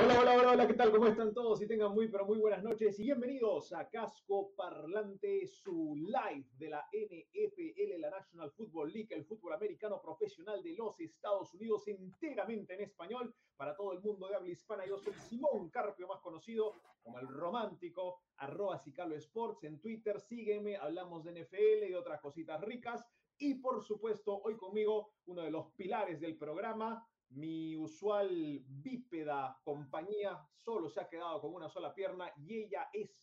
[0.00, 0.92] Hola, hola, hola, hola, ¿qué tal?
[0.92, 1.60] ¿Cómo están todos?
[1.60, 6.68] Y tengan muy, pero muy buenas noches y bienvenidos a Casco Parlante, su live de
[6.68, 12.74] la NFL, la National Football League, el fútbol americano profesional de los Estados Unidos, enteramente
[12.74, 14.86] en español para todo el mundo de habla hispana.
[14.86, 20.20] Yo soy Simón Carpio, más conocido como el romántico, arroba Cicalo Sports en Twitter.
[20.20, 23.04] Sígueme, hablamos de NFL y de otras cositas ricas.
[23.36, 30.46] Y por supuesto, hoy conmigo, uno de los pilares del programa, mi usual bípeda compañía
[30.54, 33.22] solo se ha quedado con una sola pierna y ella es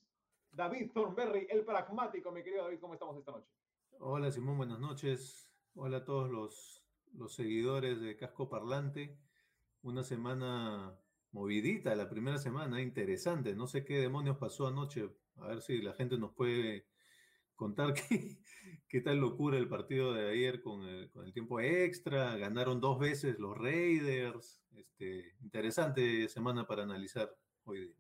[0.52, 2.32] David Thornberry, el pragmático.
[2.32, 3.50] Mi querido David, ¿cómo estamos esta noche?
[4.00, 5.52] Hola Simón, buenas noches.
[5.76, 9.20] Hola a todos los, los seguidores de Casco Parlante.
[9.82, 10.98] Una semana
[11.32, 13.56] movidita, la primera semana, interesante.
[13.56, 15.10] No sé qué demonios pasó anoche.
[15.38, 16.88] A ver si la gente nos puede
[17.56, 18.38] contar qué,
[18.88, 22.36] qué tal locura el partido de ayer con el, tiempo extra.
[22.38, 24.64] Ganaron dos veces los Raiders.
[24.72, 27.34] Este, interesante semana para analizar
[27.64, 27.96] hoy día.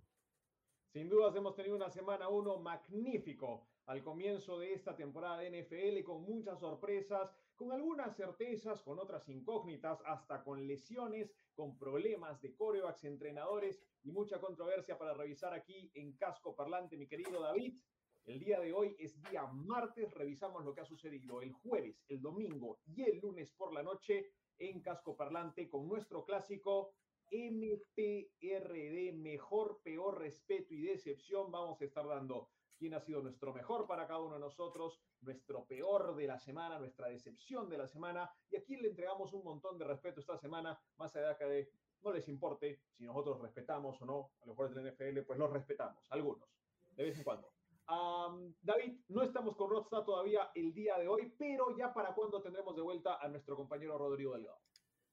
[0.93, 6.03] Sin dudas hemos tenido una semana uno magnífico al comienzo de esta temporada de NFL
[6.05, 12.55] con muchas sorpresas, con algunas certezas, con otras incógnitas, hasta con lesiones, con problemas de
[12.55, 17.77] corebacks, entrenadores y mucha controversia para revisar aquí en Casco Parlante, mi querido David.
[18.25, 22.23] El día de hoy es día martes, revisamos lo que ha sucedido el jueves, el
[22.23, 26.95] domingo y el lunes por la noche en Casco Parlante con nuestro clásico
[27.31, 31.51] MPRD, mejor, peor, respeto y decepción.
[31.51, 35.65] Vamos a estar dando quién ha sido nuestro mejor para cada uno de nosotros, nuestro
[35.65, 39.43] peor de la semana, nuestra decepción de la semana y a quién le entregamos un
[39.43, 41.69] montón de respeto esta semana, más allá de
[42.01, 45.51] no les importe si nosotros respetamos o no a los jugadores del NFL, pues los
[45.53, 46.50] respetamos, algunos,
[46.95, 47.54] de vez en cuando.
[47.88, 52.41] Um, David, no estamos con Rodstad todavía el día de hoy, pero ya para cuándo
[52.41, 54.59] tendremos de vuelta a nuestro compañero Rodrigo Delgado.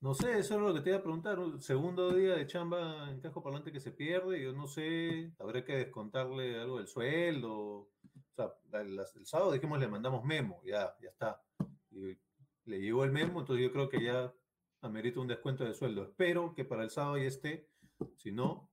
[0.00, 1.38] No sé, eso es lo que te iba a preguntar.
[1.38, 4.43] Un segundo día de chamba en Casco Parlante que se pierde.
[4.43, 7.53] Yo no sé, habrá que descontarle algo del sueldo.
[7.53, 7.91] O
[8.34, 11.41] sea, el, el sábado dijimos le mandamos memo, ya, ya está.
[11.91, 12.19] Y
[12.65, 14.34] le llegó el memo, entonces yo creo que ya
[14.81, 16.03] amerita un descuento de sueldo.
[16.03, 17.69] Espero que para el sábado ya esté.
[18.16, 18.72] Si no,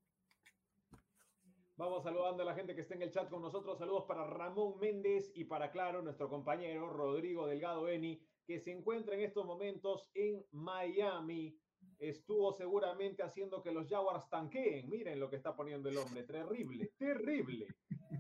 [1.80, 3.78] Vamos saludando a la gente que está en el chat con nosotros.
[3.80, 9.16] Saludos para Ramón Méndez y para, claro, nuestro compañero Rodrigo Delgado Eni, que se encuentra
[9.16, 11.58] en estos momentos en Miami.
[12.00, 14.90] Estuvo seguramente haciendo que los Jaguars tanqueen.
[14.90, 16.24] Miren lo que está poniendo el hombre.
[16.24, 17.68] Terrible, terrible.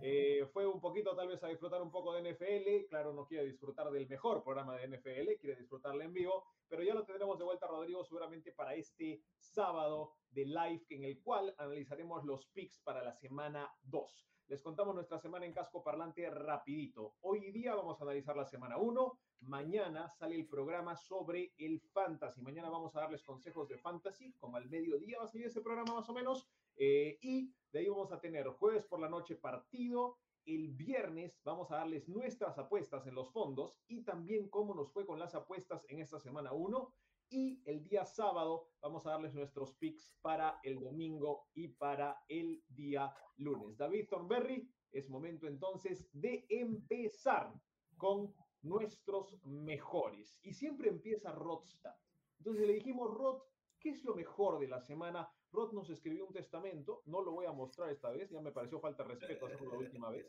[0.01, 2.88] Eh, fue un poquito tal vez a disfrutar un poco de NFL.
[2.89, 6.45] Claro, no quiere disfrutar del mejor programa de NFL, quiere disfrutarle en vivo.
[6.68, 11.22] Pero ya lo tendremos de vuelta, Rodrigo, seguramente para este sábado de live en el
[11.22, 14.29] cual analizaremos los picks para la semana 2.
[14.47, 17.16] Les contamos nuestra semana en casco parlante rapidito.
[17.22, 19.19] Hoy día vamos a analizar la semana 1.
[19.41, 22.41] Mañana sale el programa sobre el fantasy.
[22.41, 25.95] Mañana vamos a darles consejos de fantasy, como al mediodía va a salir ese programa
[25.95, 26.47] más o menos.
[26.75, 30.17] Eh, y de ahí vamos a tener jueves por la noche partido.
[30.45, 35.05] El viernes vamos a darles nuestras apuestas en los fondos y también cómo nos fue
[35.05, 36.94] con las apuestas en esta semana 1.
[37.31, 42.63] Y el día sábado vamos a darles nuestros picks para el domingo y para el
[42.67, 43.77] día lunes.
[43.77, 47.53] David Thornberry, es momento entonces de empezar
[47.97, 50.37] con nuestros mejores.
[50.41, 51.95] Y siempre empieza Rodstad.
[52.39, 53.41] Entonces le dijimos, Rod,
[53.79, 55.29] ¿qué es lo mejor de la semana?
[55.51, 58.79] Rod nos escribió un testamento, no lo voy a mostrar esta vez, ya me pareció
[58.79, 60.27] falta de respeto hacerlo la última vez.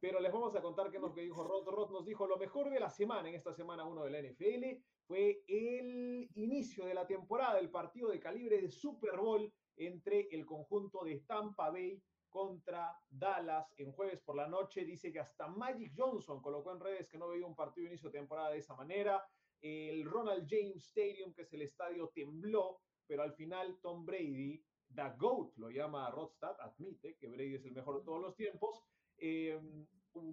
[0.00, 1.68] Pero les vamos a contar qué nos dijo Rod.
[1.68, 4.82] Rod nos dijo lo mejor de la semana, en esta semana 1 de la NFL,
[5.06, 10.44] fue el inicio de la temporada, el partido de calibre de Super Bowl entre el
[10.44, 14.84] conjunto de Tampa Bay contra Dallas en jueves por la noche.
[14.84, 18.10] Dice que hasta Magic Johnson colocó en redes que no veía un partido de inicio
[18.10, 19.24] de temporada de esa manera.
[19.60, 25.12] El Ronald James Stadium, que es el estadio, tembló, pero al final Tom Brady, The
[25.18, 28.82] GOAT, lo llama Rodstad, admite que Brady es el mejor de todos los tiempos.
[29.18, 29.60] Eh,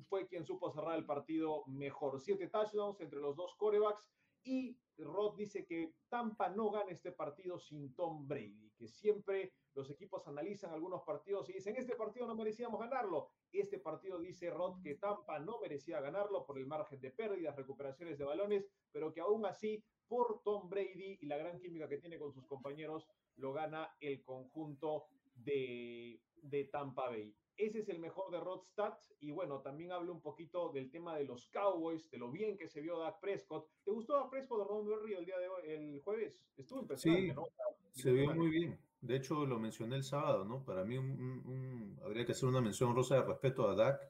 [0.07, 2.19] fue quien supo cerrar el partido mejor.
[2.19, 4.09] Siete touchdowns entre los dos corebacks.
[4.43, 9.89] Y Rod dice que Tampa no gana este partido sin Tom Brady, que siempre los
[9.89, 13.29] equipos analizan algunos partidos y dicen, este partido no merecíamos ganarlo.
[13.51, 18.17] Este partido dice Rod que Tampa no merecía ganarlo por el margen de pérdidas, recuperaciones
[18.17, 22.19] de balones, pero que aún así, por Tom Brady y la gran química que tiene
[22.19, 25.05] con sus compañeros, lo gana el conjunto
[25.35, 27.33] de, de Tampa Bay.
[27.55, 28.95] ese es el mejor de Rodstad.
[29.21, 32.67] Y bueno, también hablo un poquito del tema de los Cowboys, de lo bien que
[32.67, 33.69] se vio Dak Prescott.
[33.83, 36.41] ¿Te gustó Dak Prescott Ron Berry el día de hoy, el jueves?
[36.57, 37.43] Estuvo impresionante, Sí, ¿no?
[37.91, 38.88] Se vio muy bien.
[39.01, 40.63] De hecho, lo mencioné el sábado, ¿no?
[40.63, 40.97] Para mí
[42.03, 44.01] habría que hacer una mención rosa de respeto a Dak,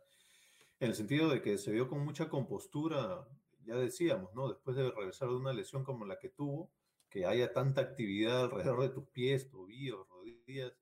[0.80, 3.28] en el sentido de que se vio con mucha compostura,
[3.66, 4.50] ya decíamos, ¿no?
[4.50, 6.72] Después de regresar de una lesión como la que tuvo,
[7.10, 10.74] que haya tanta actividad alrededor de tus pies, tobillos, rodillas,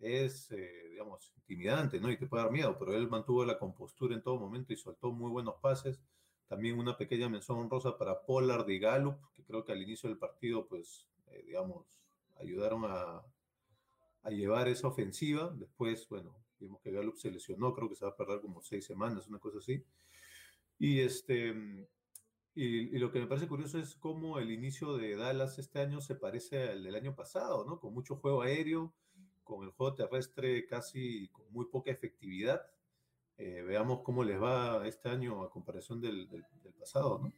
[0.00, 2.10] es, eh, digamos, intimidante, ¿no?
[2.10, 5.12] Y te puede dar miedo, pero él mantuvo la compostura en todo momento y soltó
[5.12, 6.00] muy buenos pases.
[6.46, 10.18] También una pequeña mención honrosa para Pollard y Gallup, que creo que al inicio del
[10.18, 11.86] partido, pues, eh, digamos,
[12.40, 13.22] ayudaron a,
[14.22, 15.52] a llevar esa ofensiva.
[15.56, 18.84] Después, bueno, vimos que Gallup se lesionó, creo que se va a perder como seis
[18.84, 19.84] semanas, una cosa así.
[20.78, 21.54] Y este,
[22.54, 26.00] y, y lo que me parece curioso es cómo el inicio de Dallas este año
[26.00, 27.78] se parece al del año pasado, ¿no?
[27.80, 28.94] Con mucho juego aéreo,
[29.44, 32.62] con el juego terrestre casi con muy poca efectividad.
[33.38, 37.32] Eh, veamos cómo les va este año a comparación del, del- del pasado, ¿no?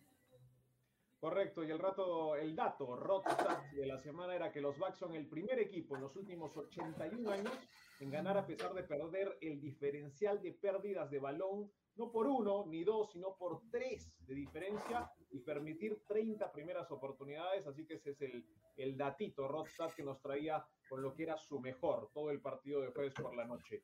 [1.21, 5.17] Correcto, y el rato, el dato Rodstad de la semana era que los Bucks son
[5.17, 7.53] el primer equipo en los últimos 81 años
[7.99, 12.67] en ganar a pesar de perder el diferencial de pérdidas de balón, no por uno
[12.69, 17.67] ni dos, sino por tres de diferencia y permitir 30 primeras oportunidades.
[17.67, 21.37] Así que ese es el, el datito Rodstad que nos traía con lo que era
[21.37, 23.83] su mejor todo el partido de jueves por la noche.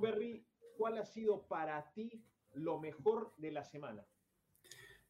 [0.00, 0.44] Berry,
[0.76, 2.22] ¿cuál ha sido para ti
[2.52, 4.06] lo mejor de la semana?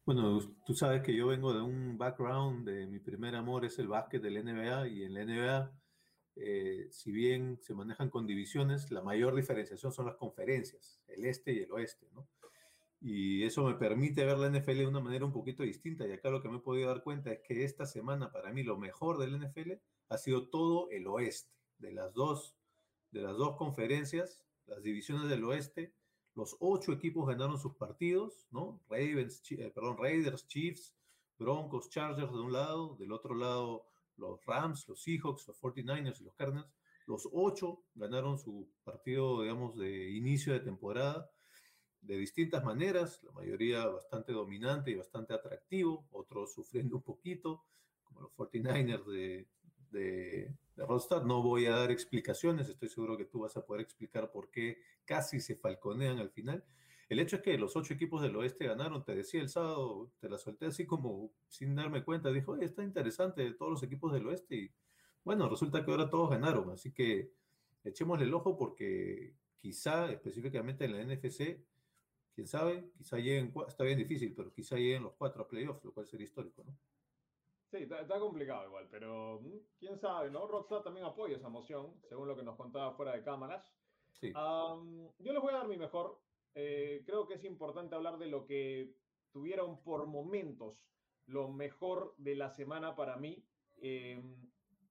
[0.09, 3.87] Bueno, tú sabes que yo vengo de un background, de mi primer amor es el
[3.87, 5.71] básquet del NBA y en la NBA,
[6.35, 11.53] eh, si bien se manejan con divisiones, la mayor diferenciación son las conferencias, el este
[11.53, 12.27] y el oeste, ¿no?
[12.99, 16.07] Y eso me permite ver la NFL de una manera un poquito distinta.
[16.07, 18.63] Y acá lo que me he podido dar cuenta es que esta semana para mí
[18.63, 19.73] lo mejor del NFL
[20.07, 22.55] ha sido todo el oeste, de las dos,
[23.11, 25.93] de las dos conferencias, las divisiones del oeste,
[26.39, 28.81] los ocho equipos ganaron sus partidos, ¿no?
[28.89, 30.95] Ravens, eh, perdón, Raiders, Chiefs,
[31.37, 36.23] Broncos, Chargers de un lado, del otro lado los Rams, los Seahawks, los 49ers y
[36.23, 36.73] los Cardinals.
[37.07, 41.29] Los ocho ganaron su partido, digamos, de inicio de temporada
[42.01, 47.65] de distintas maneras, la mayoría bastante dominante y bastante atractivo, otros sufriendo un poquito,
[48.03, 49.47] como los 49ers de,
[49.91, 50.55] de,
[51.25, 54.77] No voy a dar explicaciones, estoy seguro que tú vas a poder explicar por qué
[55.05, 56.63] casi se falconean al final.
[57.09, 60.29] El hecho es que los ocho equipos del oeste ganaron, te decía el sábado, te
[60.29, 64.55] la solté así como sin darme cuenta, dijo, está interesante todos los equipos del oeste
[64.55, 64.71] y
[65.23, 67.33] bueno, resulta que ahora todos ganaron, así que
[67.83, 71.59] echémosle el ojo porque quizá específicamente en la NFC,
[72.33, 75.91] quién sabe, quizá lleguen, está bien difícil, pero quizá lleguen los cuatro a playoffs, lo
[75.91, 76.77] cual sería histórico, ¿no?
[77.69, 80.47] Sí, está, está complicado igual, pero mm, quién sabe, ¿no?
[80.47, 83.71] Rockstar también apoya esa moción, según lo que nos contaba fuera de cámaras.
[84.13, 84.33] Sí.
[84.33, 86.19] Yo les voy a dar mi mejor.
[86.55, 88.95] Eh, creo que es importante hablar de lo que
[89.31, 90.83] tuvieron por momentos
[91.27, 93.45] lo mejor de la semana para mí.
[93.77, 94.35] Em,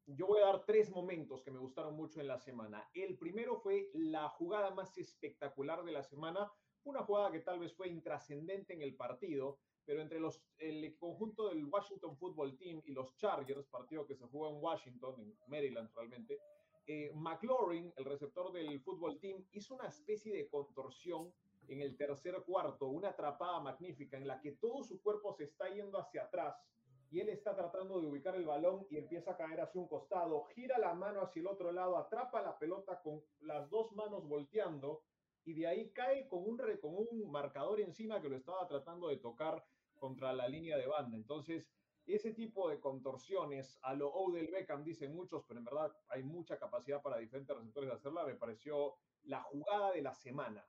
[0.07, 2.89] yo voy a dar tres momentos que me gustaron mucho en la semana.
[2.95, 6.51] El primero fue la jugada más espectacular de la semana,
[6.85, 9.59] una jugada que tal vez fue intrascendente en el partido,
[9.89, 14.27] pero entre los, el conjunto del Washington Football Team y los Chargers, partido que se
[14.27, 16.39] jugó en Washington, en Maryland realmente,
[16.87, 21.33] eh, McLaurin, el receptor del fútbol team, hizo una especie de contorsión
[21.69, 25.71] en el tercer cuarto, una atrapada magnífica en la que todo su cuerpo se está
[25.71, 26.63] yendo hacia atrás
[27.11, 30.45] y él está tratando de ubicar el balón y empieza a caer hacia un costado,
[30.55, 35.01] gira la mano hacia el otro lado, atrapa la pelota con las dos manos volteando
[35.47, 39.17] y de ahí cae con un, con un marcador encima que lo estaba tratando de
[39.17, 39.65] tocar
[39.99, 41.17] contra la línea de banda.
[41.17, 41.69] Entonces,
[42.07, 46.59] ese tipo de contorsiones a lo Odell Beckham, dicen muchos, pero en verdad hay mucha
[46.59, 50.67] capacidad para diferentes receptores de hacerla, me pareció la jugada de la semana.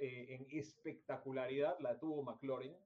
[0.00, 2.76] Eh, en espectacularidad la tuvo McLaurin.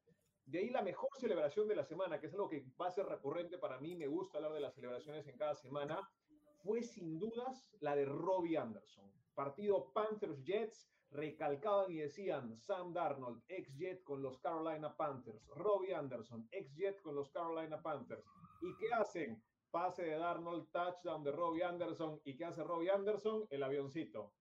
[0.46, 3.06] De ahí la mejor celebración de la semana, que es algo que va a ser
[3.06, 6.08] recurrente para mí, me gusta hablar de las celebraciones en cada semana,
[6.62, 9.12] fue sin dudas la de Robbie Anderson.
[9.34, 17.00] Partido Panthers-Jets, recalcaban y decían Sam Darnold, ex-Jet con los Carolina Panthers, Robbie Anderson, ex-Jet
[17.02, 18.24] con los Carolina Panthers.
[18.62, 19.42] ¿Y qué hacen?
[19.70, 22.20] Pase de Darnold, touchdown de Robbie Anderson.
[22.24, 23.46] ¿Y qué hace Robbie Anderson?
[23.50, 24.32] El avioncito.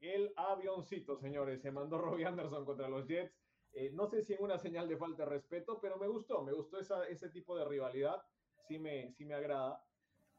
[0.00, 1.62] El avioncito, señores.
[1.62, 3.34] Se mandó Robbie Anderson contra los Jets.
[3.72, 6.52] Eh, no sé si en una señal de falta de respeto, pero me gustó, me
[6.52, 8.22] gustó ese tipo de rivalidad.
[8.66, 9.82] Sí me, sí me agrada.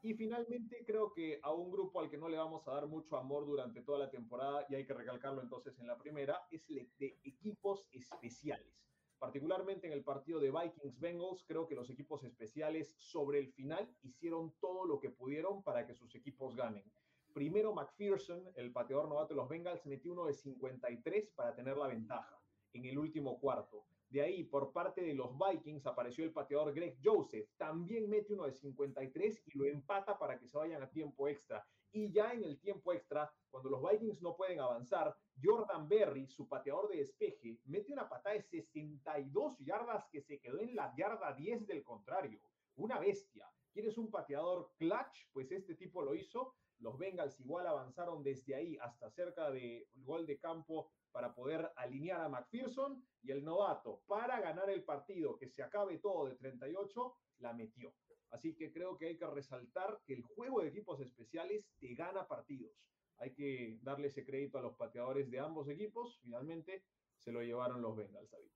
[0.02, 3.16] Y finalmente creo que a un grupo al que no le vamos a dar mucho
[3.18, 6.88] amor durante toda la temporada, y hay que recalcarlo entonces en la primera, es el
[6.98, 8.80] de equipos especiales.
[9.18, 14.54] Particularmente en el partido de Vikings-Bengals, creo que los equipos especiales sobre el final hicieron
[14.58, 16.90] todo lo que pudieron para que sus equipos ganen.
[17.34, 21.88] Primero McPherson, el pateador novato de los Bengals, metió uno de 53 para tener la
[21.88, 22.40] ventaja
[22.72, 23.84] en el último cuarto.
[24.10, 27.48] De ahí, por parte de los Vikings, apareció el pateador Greg Joseph.
[27.56, 31.64] También mete uno de 53 y lo empata para que se vayan a tiempo extra.
[31.92, 36.48] Y ya en el tiempo extra, cuando los Vikings no pueden avanzar, Jordan Berry, su
[36.48, 41.32] pateador de despeje, mete una patada de 62 yardas que se quedó en la yarda
[41.32, 42.40] 10 del contrario.
[42.76, 43.48] Una bestia.
[43.72, 45.28] ¿Quieres un pateador clutch?
[45.32, 46.56] Pues este tipo lo hizo.
[46.80, 52.20] Los Bengals igual avanzaron desde ahí hasta cerca del gol de campo para poder alinear
[52.20, 57.14] a McPherson y el novato para ganar el partido, que se acabe todo de 38,
[57.38, 57.94] la metió.
[58.30, 62.26] Así que creo que hay que resaltar que el juego de equipos especiales te gana
[62.26, 62.72] partidos.
[63.18, 66.18] Hay que darle ese crédito a los pateadores de ambos equipos.
[66.22, 66.84] Finalmente
[67.18, 68.50] se lo llevaron los Bengals, David.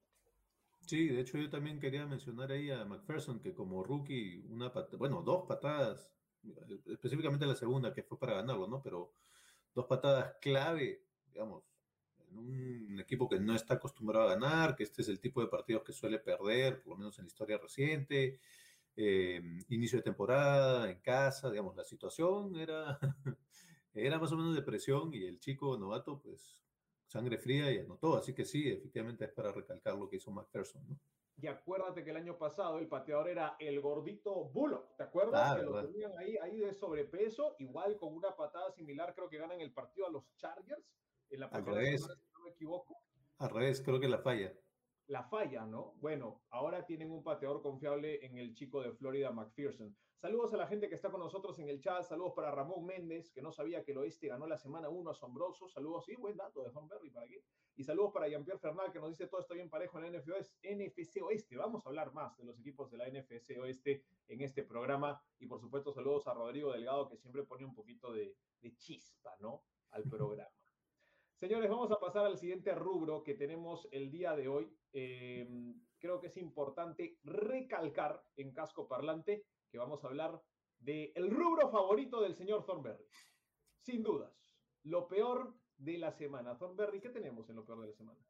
[0.86, 5.22] Sí, de hecho yo también quería mencionar ahí a McPherson que como rookie, una bueno,
[5.22, 6.14] dos patadas,
[6.86, 8.82] específicamente la segunda que fue para ganarlo, ¿no?
[8.82, 9.12] Pero
[9.74, 11.64] dos patadas clave, digamos,
[12.32, 15.82] un equipo que no está acostumbrado a ganar, que este es el tipo de partidos
[15.82, 18.40] que suele perder, por lo menos en la historia reciente,
[18.96, 22.98] eh, inicio de temporada, en casa, digamos, la situación era,
[23.94, 26.64] era más o menos de presión y el chico novato, pues,
[27.06, 30.86] sangre fría y anotó, así que sí, efectivamente es para recalcar lo que hizo McPherson,
[30.88, 30.98] ¿no?
[31.36, 35.52] Y acuérdate que el año pasado el pateador era el gordito Bullock, ¿te acuerdas?
[35.52, 35.90] Ah, que lo verdad.
[35.90, 40.06] tenían ahí, ahí de sobrepeso, igual con una patada similar, creo que ganan el partido
[40.06, 40.84] a los Chargers
[41.30, 42.02] en la Al revés.
[42.02, 42.96] semana, si no me equivoco.
[43.38, 44.52] Al revés, creo que la falla.
[45.06, 45.94] la falla, ¿no?
[45.96, 49.94] Bueno, ahora tienen un pateador confiable en el chico de Florida, McPherson.
[50.24, 52.02] Saludos a la gente que está con nosotros en el chat.
[52.02, 55.68] Saludos para Ramón Méndez, que no sabía que el oeste ganó la semana 1, asombroso.
[55.68, 57.44] Saludos, sí, buen dato de Berry ¿para qué?
[57.76, 60.28] Y saludos para Jean-Pierre Fernal, que nos dice todo está bien parejo en la NFC
[60.28, 61.58] Oeste- NFC Oeste.
[61.58, 65.22] Vamos a hablar más de los equipos de la NFC Oeste en este programa.
[65.40, 69.36] Y por supuesto, saludos a Rodrigo Delgado, que siempre pone un poquito de, de chispa,
[69.40, 69.62] ¿no?
[69.90, 70.48] Al programa.
[71.40, 74.72] Señores, vamos a pasar al siguiente rubro que tenemos el día de hoy.
[74.92, 80.40] Eh, creo que es importante recalcar en casco parlante que vamos a hablar
[80.78, 83.04] del el rubro favorito del señor Thornberry.
[83.82, 84.32] Sin dudas,
[84.84, 86.56] lo peor de la semana.
[86.56, 88.20] Thornberry, ¿qué tenemos en lo peor de la semana?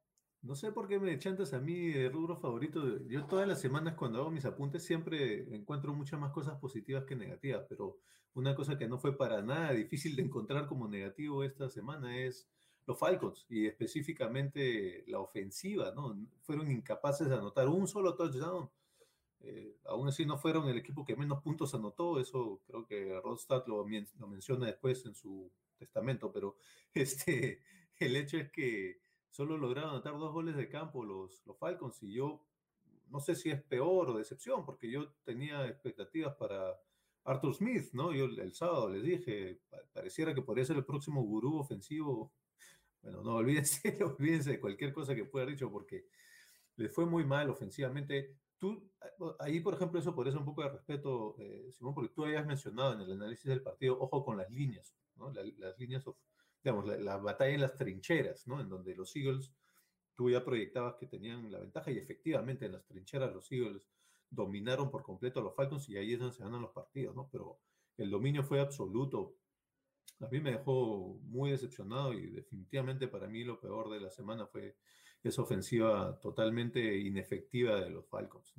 [0.43, 2.99] No sé por qué me chantas a mí de rubro favorito.
[3.07, 7.17] Yo todas las semanas cuando hago mis apuntes siempre encuentro muchas más cosas positivas que
[7.17, 7.99] negativas, pero
[8.35, 12.51] una cosa que no fue para nada difícil de encontrar como negativo esta semana es
[12.87, 16.17] los Falcons y específicamente la ofensiva, ¿no?
[16.43, 18.71] Fueron incapaces de anotar un solo touchdown.
[19.41, 23.65] Eh, aún así no fueron el equipo que menos puntos anotó, eso creo que Rodstad
[23.67, 23.87] lo,
[24.19, 26.57] lo menciona después en su testamento, pero
[26.95, 27.63] este,
[27.99, 29.01] el hecho es que
[29.31, 32.43] solo lograron anotar dos goles de campo los, los Falcons y yo
[33.11, 36.81] no sé si es peor o decepción, porque yo tenía expectativas para
[37.25, 38.13] Arthur Smith, ¿no?
[38.13, 42.33] Yo el, sábado les dije, pa- pareciera que podría ser el próximo gurú ofensivo.
[43.05, 46.07] Bueno, no olvídense, olvídense de cualquier cosa que pueda haber dicho, porque
[46.77, 48.37] les fue muy mal ofensivamente.
[48.59, 48.91] Tú,
[49.41, 52.47] ahí, por ejemplo, eso podría ser un poco de respeto, eh, Simón, porque tú habías
[52.47, 55.33] mencionado en el análisis del partido, ojo con las líneas, ¿no?
[55.33, 56.19] La- las líneas, of-
[56.65, 58.61] digamos, la, la batalla en las trincheras, ¿no?
[58.61, 59.53] En donde los Eagles,
[60.15, 63.89] tú ya proyectabas que tenían la ventaja y efectivamente en las trincheras los Eagles
[64.31, 67.29] dominaron por completo a los Falcons y ahí es donde se ganan los partidos, ¿no?
[67.31, 67.61] Pero
[67.99, 69.37] el dominio fue absoluto.
[70.21, 74.47] A mí me dejó muy decepcionado y definitivamente para mí lo peor de la semana
[74.47, 74.77] fue
[75.23, 78.55] esa ofensiva totalmente inefectiva de los Falcons.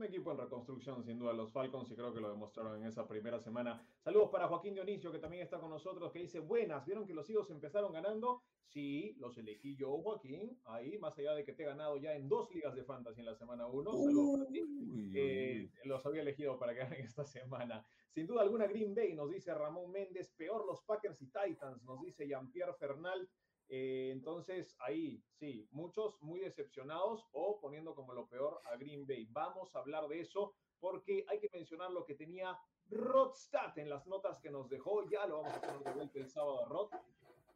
[0.00, 3.06] Un equipo en reconstrucción, sin duda, los Falcons, y creo que lo demostraron en esa
[3.06, 3.84] primera semana.
[4.02, 7.28] Saludos para Joaquín Dionisio, que también está con nosotros, que dice, buenas, ¿vieron que los
[7.28, 8.42] Eagles empezaron ganando?
[8.64, 12.30] Sí, los elegí yo, Joaquín, ahí, más allá de que te he ganado ya en
[12.30, 13.92] dos ligas de fantasy en la semana 1.
[13.92, 15.12] Saludos para ti.
[15.14, 17.84] Eh, los había elegido para que ganen esta semana.
[18.08, 22.00] Sin duda alguna, Green Bay, nos dice Ramón Méndez, peor los Packers y Titans, nos
[22.00, 23.28] dice Jean-Pierre Fernal.
[23.72, 29.28] Eh, entonces, ahí sí, muchos muy decepcionados o poniendo como lo peor a Green Bay.
[29.30, 32.58] Vamos a hablar de eso porque hay que mencionar lo que tenía
[32.88, 35.08] Rodstad en las notas que nos dejó.
[35.08, 36.90] Ya lo vamos a poner de vuelta el sábado Rod.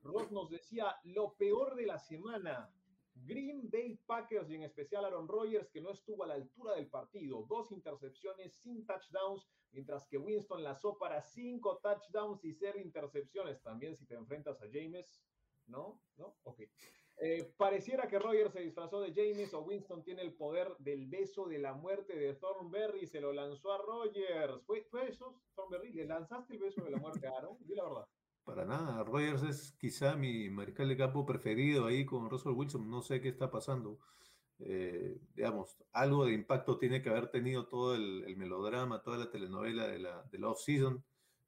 [0.04, 2.73] Rod nos decía lo peor de la semana.
[3.16, 6.87] Green Bay Packers y en especial Aaron Rodgers que no estuvo a la altura del
[6.87, 7.44] partido.
[7.49, 13.61] Dos intercepciones sin touchdowns, mientras que Winston lanzó para cinco touchdowns y cero intercepciones.
[13.62, 15.21] También si te enfrentas a James,
[15.66, 16.00] ¿no?
[16.16, 16.37] ¿No?
[16.44, 16.61] Ok.
[17.16, 21.47] Eh, pareciera que Rodgers se disfrazó de James o Winston tiene el poder del beso
[21.47, 24.62] de la muerte de Thornberry y se lo lanzó a Rodgers.
[24.66, 25.92] ¿Fue, fue eso, Thornberry?
[25.92, 27.56] ¿Le lanzaste el beso de la muerte a Aaron?
[27.61, 28.09] Di la verdad.
[28.44, 33.00] Para nada, Rogers es quizá mi mariscal de campo preferido ahí con Russell Wilson, no
[33.00, 34.00] sé qué está pasando.
[34.59, 39.30] Eh, digamos, algo de impacto tiene que haber tenido todo el, el melodrama, toda la
[39.30, 41.02] telenovela de la, de la off-season,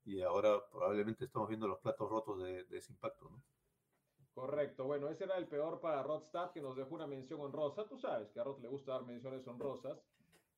[0.04, 3.42] y ahora probablemente estamos viendo los platos rotos de, de ese impacto, ¿no?
[4.36, 4.84] Correcto.
[4.84, 7.88] Bueno, ese era el peor para Rodstad, que nos dejó una mención honrosa.
[7.88, 10.04] Tú sabes que a Rod le gusta dar menciones honrosas.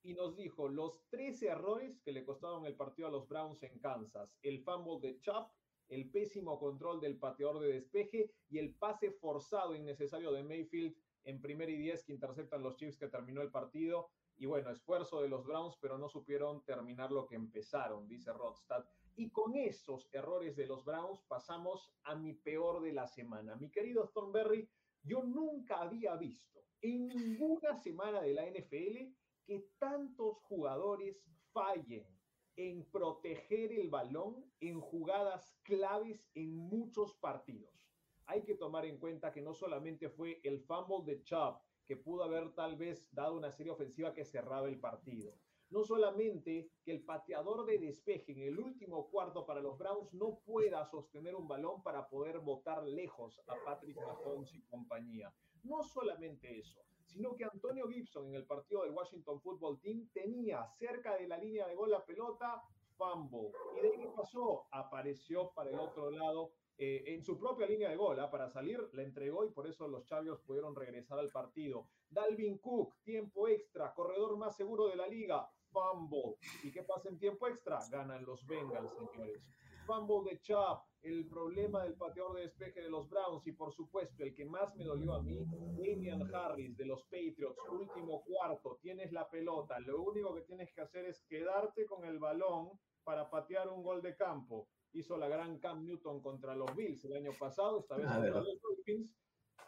[0.03, 3.79] Y nos dijo los 13 errores que le costaron el partido a los Browns en
[3.79, 4.37] Kansas.
[4.41, 5.53] El fumble de Chap,
[5.87, 11.39] el pésimo control del pateador de despeje y el pase forzado innecesario de Mayfield en
[11.39, 14.09] primer y 10 que interceptan los Chiefs que terminó el partido.
[14.35, 18.85] Y bueno, esfuerzo de los Browns, pero no supieron terminar lo que empezaron, dice Rodstad.
[19.19, 23.57] Y con esos errores de los Browns pasamos a mi peor de la semana.
[23.57, 24.69] Mi querido Thornberry,
[25.03, 31.21] yo nunca había visto en ninguna semana de la NFL que tantos jugadores
[31.51, 32.07] fallen
[32.55, 37.91] en proteger el balón en jugadas claves en muchos partidos.
[38.25, 42.23] Hay que tomar en cuenta que no solamente fue el fumble de Chubb que pudo
[42.23, 45.37] haber tal vez dado una serie ofensiva que cerraba el partido
[45.69, 50.39] no solamente que el pateador de despeje en el último cuarto para los Browns no
[50.45, 55.33] pueda sostener un balón para poder botar lejos a Patrick Mahomes y compañía.
[55.63, 60.65] No solamente eso, sino que Antonio Gibson en el partido del Washington Football Team tenía
[60.77, 62.61] cerca de la línea de gol la pelota,
[62.95, 63.51] fumble.
[63.77, 64.67] ¿Y de qué pasó?
[64.71, 68.31] Apareció para el otro lado eh, en su propia línea de gol, ¿ah?
[68.31, 71.89] para salir, la entregó y por eso los Chavios pudieron regresar al partido.
[72.09, 76.35] Dalvin Cook, tiempo extra, corredor más seguro de la liga, fumble.
[76.63, 77.79] ¿Y qué pasa en tiempo extra?
[77.89, 79.41] Ganan los Bengals, señores.
[79.85, 84.23] Fumble de Chap, el problema del pateador de despeje de los Browns y por supuesto
[84.23, 85.39] el que más me dolió a mí,
[85.77, 90.81] Damian Harris de los Patriots, último cuarto, tienes la pelota, lo único que tienes que
[90.81, 94.67] hacer es quedarte con el balón para patear un gol de campo.
[94.91, 98.41] Hizo la gran Cam Newton contra los Bills el año pasado, esta vez ah, contra
[98.41, 99.18] los Dolphins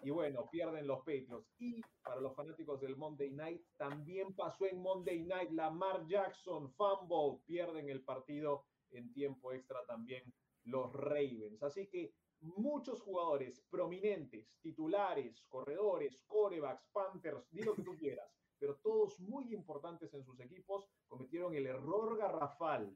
[0.03, 1.53] y bueno, pierden los Patriots.
[1.60, 5.51] Y para los fanáticos del Monday Night, también pasó en Monday Night.
[5.51, 10.24] Lamar Jackson, fumble, pierden el partido en tiempo extra también
[10.65, 11.62] los Ravens.
[11.63, 18.27] Así que muchos jugadores prominentes, titulares, corredores, corebacks, Panthers, di lo que tú quieras,
[18.60, 22.95] pero todos muy importantes en sus equipos, cometieron el error garrafal,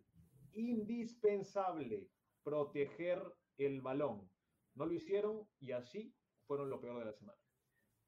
[0.54, 2.10] indispensable,
[2.44, 3.22] proteger
[3.58, 4.30] el balón.
[4.76, 6.14] No lo hicieron y así
[6.46, 7.38] fueron lo peor de la semana.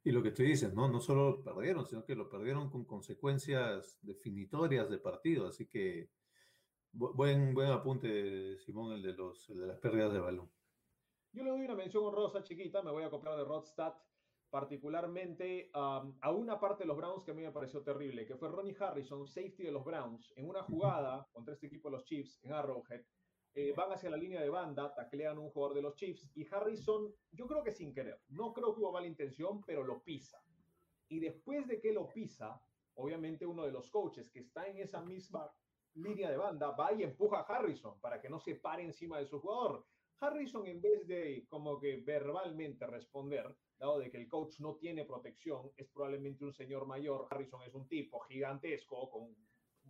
[0.03, 0.87] Y lo que tú dices, ¿no?
[0.87, 5.47] No solo perdieron, sino que lo perdieron con consecuencias definitorias de partido.
[5.47, 6.09] Así que
[6.91, 10.49] buen, buen apunte, Simón, el de, los, de las pérdidas de balón.
[11.33, 13.93] Yo le doy una mención honrosa chiquita, me voy a copiar de Rodstad,
[14.49, 18.49] particularmente a una parte de los Browns que a mí me pareció terrible, que fue
[18.49, 22.39] Ronnie Harrison, safety de los Browns, en una jugada contra este equipo de los Chiefs
[22.43, 23.03] en Arrowhead,
[23.57, 27.11] eh, van hacia la línea de banda, taclean un jugador de los Chiefs y Harrison,
[27.31, 30.39] yo creo que sin querer, no creo que hubo mala intención, pero lo pisa.
[31.09, 32.61] Y después de que lo pisa,
[32.93, 35.51] obviamente uno de los coaches que está en esa misma
[35.95, 39.25] línea de banda va y empuja a Harrison para que no se pare encima de
[39.25, 39.87] su jugador.
[40.19, 45.03] Harrison, en vez de como que verbalmente responder, dado de que el coach no tiene
[45.03, 47.25] protección, es probablemente un señor mayor.
[47.31, 49.35] Harrison es un tipo gigantesco con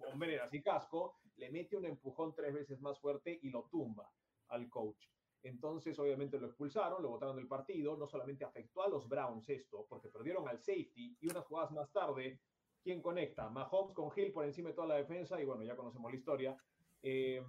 [0.10, 4.12] hombreras y casco, le mete un empujón tres veces más fuerte y lo tumba
[4.50, 5.08] al coach.
[5.44, 7.96] Entonces, obviamente lo expulsaron, lo botaron del partido.
[7.96, 11.92] No solamente afectó a los Browns esto, porque perdieron al safety y unas jugadas más
[11.92, 12.40] tarde,
[12.84, 13.50] ¿quién conecta?
[13.50, 16.58] Mahomes con Hill por encima de toda la defensa y bueno, ya conocemos la historia.
[17.02, 17.44] Eh,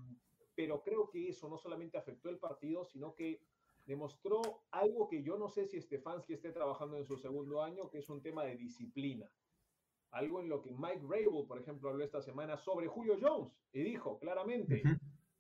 [0.55, 3.41] pero creo que eso no solamente afectó el partido, sino que
[3.87, 7.99] demostró algo que yo no sé si Stefanski esté trabajando en su segundo año, que
[7.99, 9.31] es un tema de disciplina
[10.11, 13.83] algo en lo que Mike Rabel, por ejemplo, habló esta semana sobre Julio Jones y
[13.83, 14.83] dijo claramente,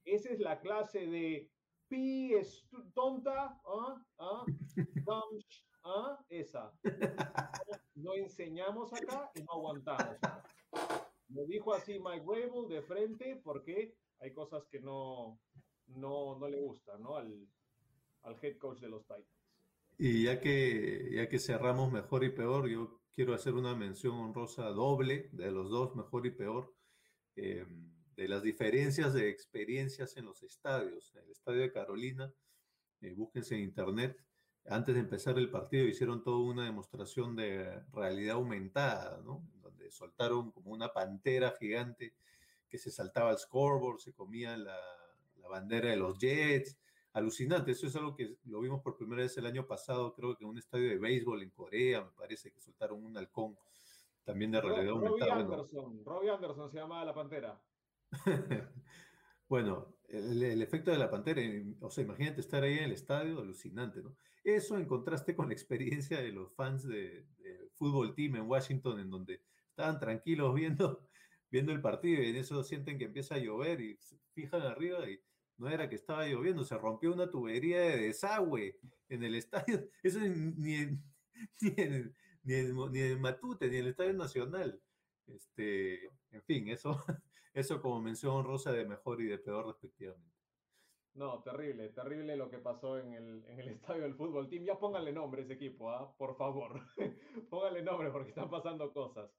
[0.04, 1.50] esa es la clase de
[1.88, 4.04] pi es tonta, ¿ah?
[4.18, 4.44] ¿Ah?
[5.84, 6.18] ¿Ah?
[6.28, 6.72] esa.
[7.94, 10.16] No, enseñamos acá y no aguantamos.
[11.28, 15.40] Me dijo así Mike Rabel de frente porque hay cosas que no,
[15.86, 17.16] no, no le gustan ¿no?
[17.16, 17.46] al,
[18.22, 19.26] al head coach de los Titans.
[19.98, 24.66] Y ya que, ya que cerramos mejor y peor, yo quiero hacer una mención honrosa
[24.66, 26.72] doble de los dos, mejor y peor,
[27.34, 27.66] eh,
[28.14, 31.12] de las diferencias de experiencias en los estadios.
[31.16, 32.32] En el estadio de Carolina,
[33.00, 34.24] eh, búsquense en internet,
[34.66, 39.44] antes de empezar el partido hicieron toda una demostración de realidad aumentada, ¿no?
[39.62, 42.14] Donde soltaron como una pantera gigante
[42.68, 44.78] que se saltaba al scoreboard, se comía la,
[45.38, 46.78] la bandera de los Jets,
[47.18, 47.72] alucinante.
[47.72, 50.50] Eso es algo que lo vimos por primera vez el año pasado, creo que en
[50.50, 53.56] un estadio de béisbol en Corea, me parece que soltaron un halcón
[54.24, 57.62] también de realidad Robbie Anderson, Robbie Anderson se llamaba la pantera.
[59.48, 61.40] bueno, el, efecto de la pantera,
[61.80, 64.14] o sea, imagínate estar ahí en el estadio, alucinante, ¿no?
[64.44, 67.26] Eso en contraste con la experiencia de los fans de,
[67.74, 71.08] fútbol team en Washington, en donde estaban tranquilos viendo,
[71.50, 73.98] viendo el partido y en eso sienten que empieza a llover y
[74.34, 75.20] fijan arriba y
[75.58, 79.88] no era que estaba lloviendo, se rompió una tubería de desagüe en el estadio.
[80.02, 81.02] Eso ni en,
[81.60, 84.80] ni en, ni en, Matute, ni en el Estadio Nacional.
[85.26, 86.96] Este, en fin, eso,
[87.54, 90.36] eso como mención rosa de mejor y de peor respectivamente.
[91.14, 94.64] No, terrible, terrible lo que pasó en el, en el estadio del fútbol team.
[94.64, 96.14] Ya pónganle nombre a ese equipo, ¿ah?
[96.16, 96.80] por favor.
[97.50, 99.30] pónganle nombre porque están pasando cosas.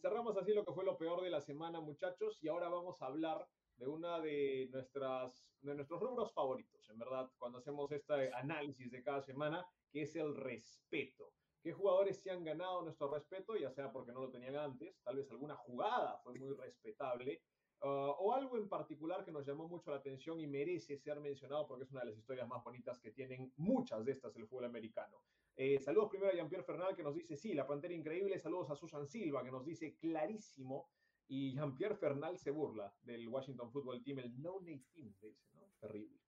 [0.00, 3.06] Cerramos así lo que fue lo peor de la semana, muchachos, y ahora vamos a
[3.06, 3.46] hablar
[3.80, 9.02] de una de, nuestras, de nuestros rubros favoritos, en verdad, cuando hacemos este análisis de
[9.02, 11.32] cada semana, que es el respeto.
[11.62, 13.56] ¿Qué jugadores se han ganado nuestro respeto?
[13.56, 17.42] Ya sea porque no lo tenían antes, tal vez alguna jugada fue muy respetable,
[17.80, 21.66] uh, o algo en particular que nos llamó mucho la atención y merece ser mencionado
[21.66, 24.66] porque es una de las historias más bonitas que tienen muchas de estas el fútbol
[24.66, 25.22] americano.
[25.56, 28.38] Eh, saludos primero a Jean-Pierre Fernal que nos dice, sí, la Pantera increíble.
[28.38, 30.90] Saludos a Susan Silva que nos dice clarísimo.
[31.32, 35.62] Y Jean-Pierre Fernal se burla del Washington Football Team, el No Name Team, dice, ¿no?
[35.78, 36.18] Terrible.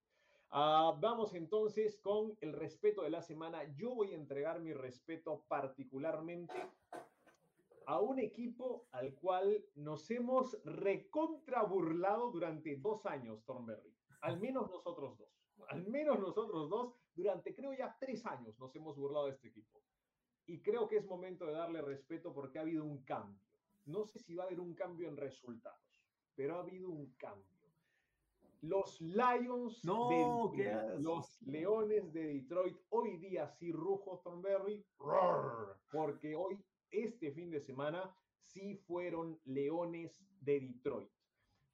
[0.49, 3.65] Uh, vamos entonces con el respeto de la semana.
[3.75, 6.55] Yo voy a entregar mi respeto particularmente
[7.85, 13.93] a un equipo al cual nos hemos recontra burlado durante dos años, Thornberry.
[14.21, 15.29] Al menos nosotros dos.
[15.67, 19.81] Al menos nosotros dos, durante creo ya tres años nos hemos burlado de este equipo.
[20.45, 23.52] Y creo que es momento de darle respeto porque ha habido un cambio.
[23.85, 27.53] No sé si va a haber un cambio en resultados, pero ha habido un cambio.
[28.61, 34.85] Los Lions no, de Detroit, los Leones de Detroit, hoy día sí rujo Thornberry,
[35.91, 41.11] porque hoy, este fin de semana, sí fueron Leones de Detroit.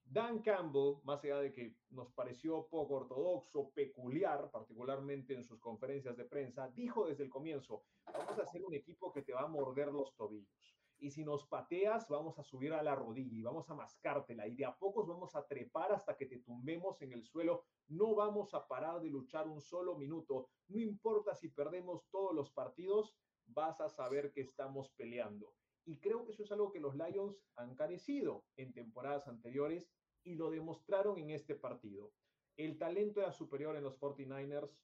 [0.04, 6.17] Dan Campbell, más allá de que nos pareció poco ortodoxo, peculiar, particularmente en sus conferencias
[6.17, 9.48] de prensa, dijo desde el comienzo, vamos a hacer un equipo que te va a
[9.48, 13.69] morder los tobillos y si nos pateas, vamos a subir a la rodilla y vamos
[13.69, 17.23] a mascártela y de a pocos vamos a trepar hasta que te tumbemos en el
[17.23, 17.63] suelo.
[17.88, 20.49] No vamos a parar de luchar un solo minuto.
[20.67, 23.15] No importa si perdemos todos los partidos,
[23.47, 25.53] vas a saber que estamos peleando.
[25.85, 29.89] Y creo que eso es algo que los Lions han carecido en temporadas anteriores
[30.23, 32.12] y lo demostraron en este partido.
[32.57, 34.77] El talento era superior en los 49ers,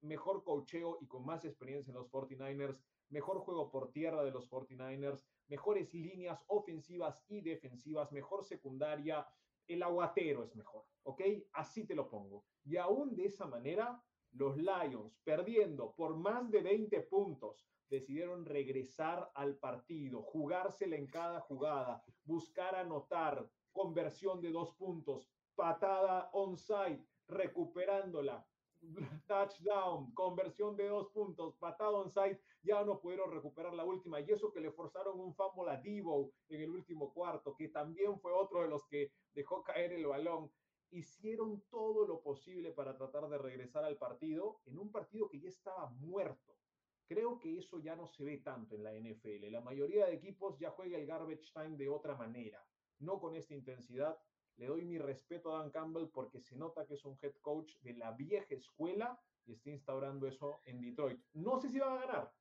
[0.00, 4.50] mejor cocheo y con más experiencia en los 49ers, mejor juego por tierra de los
[4.50, 9.26] 49ers, mejores líneas ofensivas y defensivas, mejor secundaria,
[9.66, 11.22] el aguatero es mejor, ¿ok?
[11.52, 12.44] Así te lo pongo.
[12.64, 19.30] Y aún de esa manera, los Lions, perdiendo por más de 20 puntos, decidieron regresar
[19.34, 28.46] al partido, jugársela en cada jugada, buscar anotar, conversión de dos puntos, patada onside, recuperándola,
[29.26, 34.20] touchdown, conversión de dos puntos, patada onside, ya no pudieron recuperar la última.
[34.20, 38.18] Y eso que le forzaron un fumble a Divo en el último cuarto, que también
[38.20, 40.50] fue otro de los que dejó caer el balón.
[40.90, 45.48] Hicieron todo lo posible para tratar de regresar al partido, en un partido que ya
[45.48, 46.56] estaba muerto.
[47.06, 49.50] Creo que eso ya no se ve tanto en la NFL.
[49.50, 52.64] La mayoría de equipos ya juega el garbage time de otra manera,
[53.00, 54.16] no con esta intensidad
[54.56, 57.76] le doy mi respeto a Dan Campbell porque se nota que es un head coach
[57.80, 61.20] de la vieja escuela y está instaurando eso en Detroit.
[61.32, 62.34] No sé si van a ganar,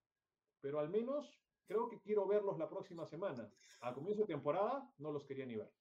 [0.62, 3.50] pero al menos creo que quiero verlos la próxima semana.
[3.82, 5.72] A comienzo de temporada no los quería ni ver.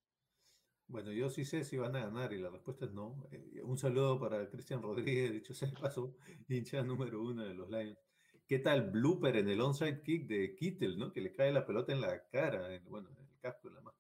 [0.87, 3.27] Bueno, yo sí sé si van a ganar y la respuesta es no.
[3.31, 6.14] Eh, un saludo para Cristian Rodríguez, dicho sea de paso,
[6.49, 7.99] hincha número uno de los Lions.
[8.47, 11.12] ¿Qué tal blooper en el onside kick de Kittel, ¿no?
[11.12, 13.97] Que le cae la pelota en la cara, bueno, en el casco, en la máscara.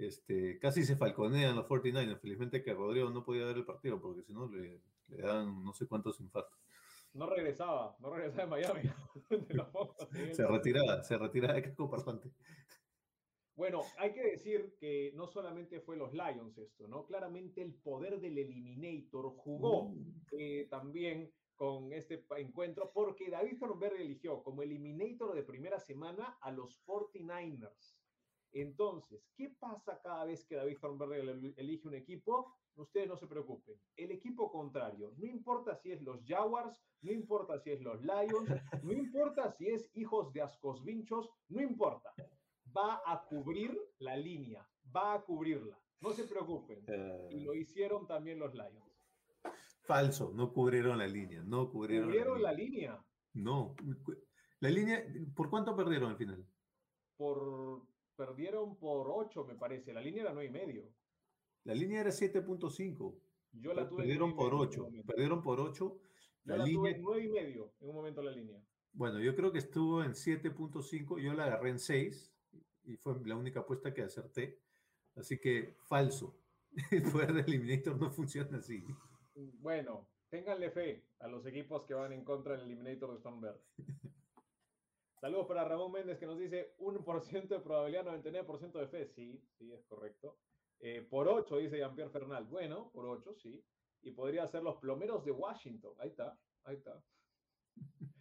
[0.00, 2.20] Este, casi se falconean los 49ers.
[2.20, 5.74] Felizmente que Rodrigo no podía ver el partido porque si no le, le dan no
[5.74, 6.58] sé cuántos infartos.
[7.12, 8.88] No regresaba, no regresaba de Miami.
[10.32, 12.30] se retiraba, se retiraba de casco parlante.
[13.56, 17.04] Bueno, hay que decir que no solamente fue los Lions esto, ¿no?
[17.04, 20.16] Claramente el poder del Eliminator jugó uh.
[20.32, 26.50] eh, también con este encuentro porque David Thornberry eligió como Eliminator de primera semana a
[26.52, 27.99] los 49ers.
[28.52, 32.54] Entonces, ¿qué pasa cada vez que David Thornberry elige un equipo?
[32.76, 33.76] Ustedes no se preocupen.
[33.96, 38.50] El equipo contrario, no importa si es los Jaguars, no importa si es los Lions,
[38.82, 42.12] no importa si es hijos de ascos vinchos, no importa.
[42.76, 45.78] Va a cubrir la línea, va a cubrirla.
[46.00, 46.84] No se preocupen.
[47.30, 48.90] Y lo hicieron también los Lions.
[49.82, 52.92] Falso, no cubrieron la línea, no cubrieron, ¿Cubrieron la, línea.
[52.92, 53.06] la línea.
[53.34, 53.74] No.
[54.60, 56.46] La línea, ¿por cuánto perdieron al final?
[57.16, 57.82] Por
[58.20, 59.94] perdieron por 8, me parece.
[59.94, 60.92] La línea era 9 y medio.
[61.64, 63.18] La línea era 7.5.
[63.52, 64.88] Yo la tuve perdieron por 8.
[65.06, 66.00] Perdieron por 8.
[66.44, 68.62] Yo la, tuve en 9 y medio en un momento la línea.
[68.92, 71.18] Bueno, yo creo que estuvo en 7.5.
[71.22, 72.30] Yo la agarré en 6
[72.84, 74.60] y fue la única apuesta que acerté.
[75.16, 76.36] Así que falso.
[76.90, 78.84] El poder del Eliminator no funciona así.
[79.34, 83.58] Bueno, ténganle fe a los equipos que van en contra del Eliminator de Stormberg.
[85.20, 89.06] Saludos para Ramón Méndez que nos dice 1% de probabilidad, 99% de fe.
[89.06, 90.38] Sí, sí, es correcto.
[90.78, 92.46] Eh, por 8, dice Jean-Pierre Fernal.
[92.46, 93.62] Bueno, por 8, sí.
[94.00, 95.92] Y podría ser los plomeros de Washington.
[95.98, 97.04] Ahí está, ahí está.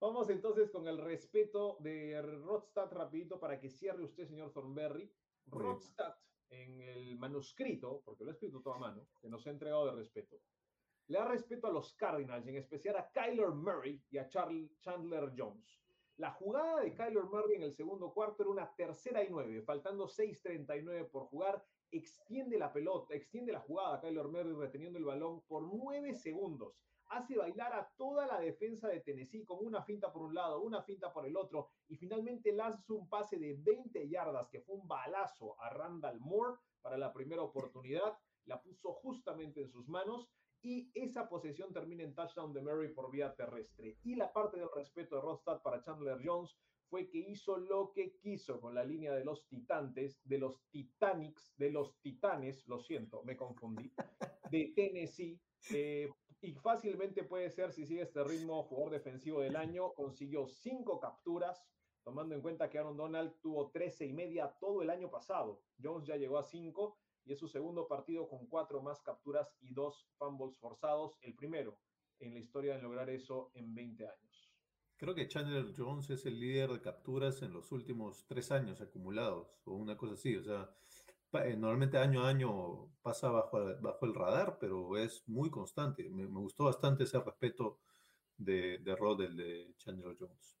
[0.00, 5.12] Vamos entonces con el respeto de Rodstad rapidito para que cierre usted, señor Thornberry.
[5.46, 6.14] Rodstad,
[6.48, 9.92] en el manuscrito, porque lo ha escrito todo a mano, que nos ha entregado de
[9.92, 10.40] respeto,
[11.08, 15.83] le da respeto a los Cardinals, en especial a Kyler Murray y a Chandler Jones.
[16.16, 20.06] La jugada de Kyler Murray en el segundo cuarto era una tercera y nueve, faltando
[20.06, 21.64] 6.39 por jugar.
[21.90, 26.78] Extiende la pelota, extiende la jugada Kyler Murray reteniendo el balón por nueve segundos.
[27.08, 30.84] Hace bailar a toda la defensa de Tennessee con una finta por un lado, una
[30.84, 34.86] finta por el otro, y finalmente lanza un pase de 20 yardas que fue un
[34.86, 38.16] balazo a Randall Moore para la primera oportunidad.
[38.44, 40.30] La puso justamente en sus manos
[40.64, 43.98] y esa posesión termina en touchdown de Murray por vía terrestre.
[44.02, 46.56] Y la parte del respeto de Rostad para Chandler Jones
[46.88, 51.54] fue que hizo lo que quiso con la línea de los titantes, de los Titanics,
[51.58, 53.92] de los Titanes, lo siento, me confundí,
[54.50, 55.38] de Tennessee.
[55.70, 59.92] Eh, y fácilmente puede ser, si sigue este ritmo, jugador defensivo del año.
[59.92, 61.62] Consiguió cinco capturas,
[62.04, 65.60] tomando en cuenta que Aaron Donald tuvo 13 y media todo el año pasado.
[65.82, 69.72] Jones ya llegó a cinco y es su segundo partido con cuatro más capturas y
[69.72, 71.78] dos fumbles forzados, el primero
[72.20, 74.54] en la historia de lograr eso en 20 años.
[74.96, 79.60] Creo que Chandler Jones es el líder de capturas en los últimos tres años acumulados,
[79.64, 80.36] o una cosa así.
[80.36, 80.70] O sea,
[81.44, 86.08] eh, normalmente año a año pasa bajo, bajo el radar, pero es muy constante.
[86.08, 87.80] Me, gustó bastante ese respeto
[88.36, 90.56] de, de Rod, el de Chandler Jones.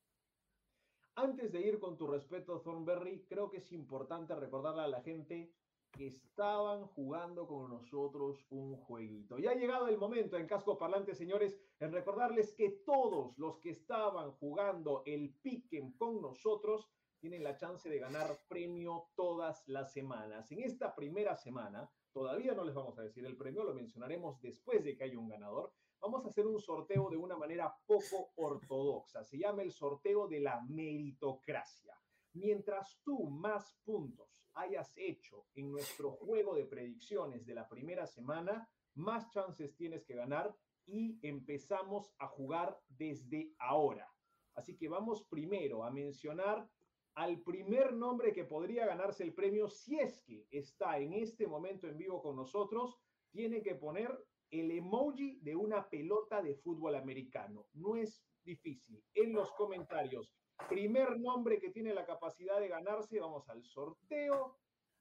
[1.14, 5.54] Antes de ir con tu respeto, Thornberry, creo que es importante recordarle a la gente
[5.98, 9.38] estaban jugando con nosotros un jueguito.
[9.38, 13.70] Ya ha llegado el momento en Casco Parlante, señores, en recordarles que todos los que
[13.70, 20.50] estaban jugando el Piquen con nosotros tienen la chance de ganar premio todas las semanas.
[20.52, 24.84] En esta primera semana, todavía no les vamos a decir el premio, lo mencionaremos después
[24.84, 25.72] de que haya un ganador.
[26.00, 29.24] Vamos a hacer un sorteo de una manera poco ortodoxa.
[29.24, 31.98] Se llama el sorteo de la meritocracia.
[32.34, 38.68] Mientras tú más puntos hayas hecho en nuestro juego de predicciones de la primera semana,
[38.94, 40.54] más chances tienes que ganar
[40.86, 44.08] y empezamos a jugar desde ahora.
[44.54, 46.68] Así que vamos primero a mencionar
[47.14, 51.86] al primer nombre que podría ganarse el premio si es que está en este momento
[51.86, 52.98] en vivo con nosotros,
[53.30, 54.10] tiene que poner
[54.50, 57.66] el emoji de una pelota de fútbol americano.
[57.72, 59.02] No es difícil.
[59.14, 60.34] En los comentarios
[60.68, 64.58] Primer nombre que tiene la capacidad de ganarse, vamos al sorteo.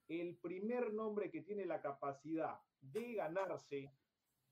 [0.08, 3.94] El primer nombre que tiene la capacidad de ganarse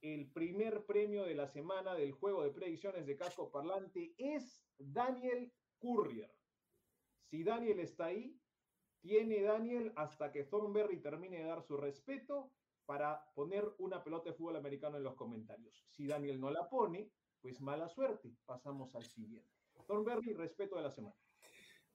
[0.01, 5.53] el primer premio de la semana del juego de predicciones de casco parlante es Daniel
[5.79, 6.33] Courier.
[7.29, 8.39] Si Daniel está ahí,
[9.01, 12.51] tiene Daniel hasta que Thornberry termine de dar su respeto
[12.85, 15.85] para poner una pelota de fútbol americano en los comentarios.
[15.89, 18.35] Si Daniel no la pone, pues mala suerte.
[18.45, 19.60] Pasamos al siguiente.
[19.85, 21.15] Thornberry, respeto de la semana.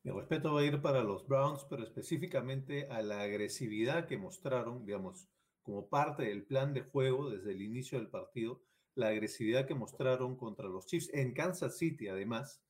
[0.03, 4.87] Mi respeto va a ir para los Browns, pero específicamente a la agresividad que mostraron,
[4.87, 5.29] digamos,
[5.63, 8.63] como parte del plan de juego desde el inicio del partido,
[8.95, 12.63] la agresividad que mostraron contra los Chiefs en Kansas City, además.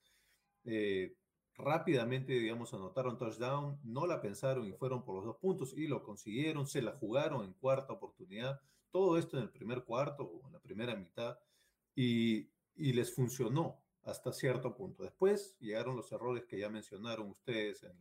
[0.64, 1.14] Eh,
[1.58, 6.02] rápidamente, digamos, anotaron touchdown, no la pensaron y fueron por los dos puntos y lo
[6.02, 10.54] consiguieron, se la jugaron en cuarta oportunidad, todo esto en el primer cuarto o en
[10.54, 11.38] la primera mitad
[11.94, 15.02] y, y les funcionó hasta cierto punto.
[15.02, 17.96] Después llegaron los errores que ya mencionaron ustedes en,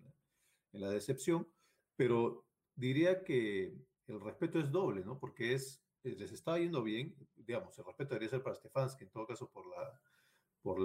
[0.72, 1.48] la decepción,
[1.96, 3.74] pero diría que
[4.08, 5.18] el respeto es doble, ¿no?
[5.18, 9.10] Porque es, eh, les estaba yendo bien, digamos, el respeto debería ser para Stefanski, en
[9.10, 9.98] todo caso por la,
[10.62, 10.80] por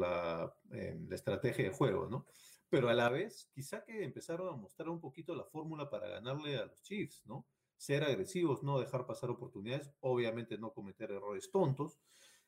[0.71, 2.25] em, la, estrategia de juego, ¿no?
[2.69, 6.57] Pero a la vez, quizá que empezaron a mostrar un poquito la fórmula para ganarle
[6.57, 7.49] a los Chiefs, ¿no?
[7.77, 11.99] Ser agresivos, no dejar pasar oportunidades, obviamente no cometer errores tontos,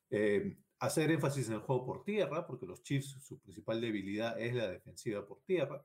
[0.09, 4.53] eh, hacer énfasis en el juego por tierra, porque los Chiefs, su principal debilidad es
[4.53, 5.81] la defensiva por tierra.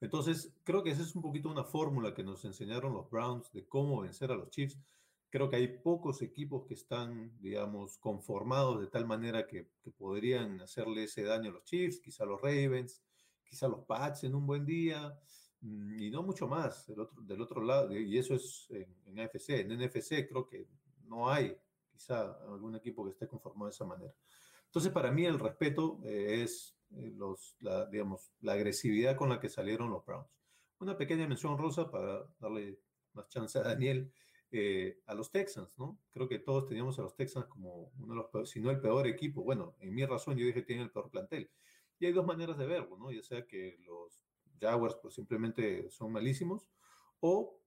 [0.00, 3.66] Entonces, creo que esa es un poquito una fórmula que nos enseñaron los Browns de
[3.66, 4.78] cómo vencer a los Chiefs.
[5.28, 11.04] Creo que hay pocos equipos que están, digamos, conformados de tal manera que, podrían hacerle
[11.04, 13.02] ese daño a los Chiefs, quizá los Ravens,
[13.44, 15.14] quizá los Pats en un buen día,
[15.60, 19.20] mm, y no mucho más del otro, del otro lado, y eso es en, en
[19.20, 19.60] AFC.
[19.60, 20.66] En NFC creo que
[21.04, 21.54] no hay
[21.98, 22.20] quizá
[22.54, 24.14] algún equipo que esté conformado de esa manera.
[24.66, 29.38] Entonces, para mí el respeto eh, es eh, los, la, digamos, la agresividad con la
[29.40, 30.28] que salieron los Browns.
[30.80, 32.78] Una pequeña mención rosa para darle
[33.14, 34.12] más chance a Daniel.
[34.50, 35.98] eh, a los Texans, ¿no?
[36.10, 38.80] Creo que todos teníamos a los Texans como uno de los peores, si no el
[38.80, 39.42] peor equipo.
[39.42, 41.50] Bueno, en mi razón yo dije que tienen el peor plantel.
[41.98, 43.10] Y hay dos maneras de verlo, ¿no?
[43.10, 44.22] Ya sea que los
[44.60, 46.68] Jaguars pues simplemente son malísimos
[47.20, 47.60] o,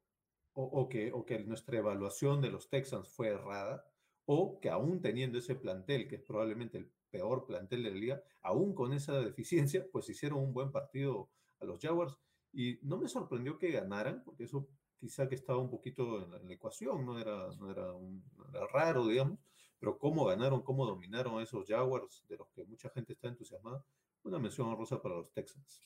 [0.54, 3.86] o, o que, o que nuestra evaluación de los Texans fue errada
[4.34, 8.24] o que aún teniendo ese plantel, que es probablemente el peor plantel de la liga,
[8.42, 12.18] aún con esa deficiencia, pues hicieron un buen partido a los Jaguars.
[12.54, 16.54] Y no me sorprendió que ganaran, porque eso quizá que estaba un poquito en la,
[16.54, 18.24] ecuación, no era, no, era un,
[18.72, 19.38] raro, digamos,
[19.80, 23.84] pero cómo ganaron, cómo dominaron esos Jaguars, de los que mucha gente está entusiasmada,
[24.24, 25.82] una mención honrosa para los Texans.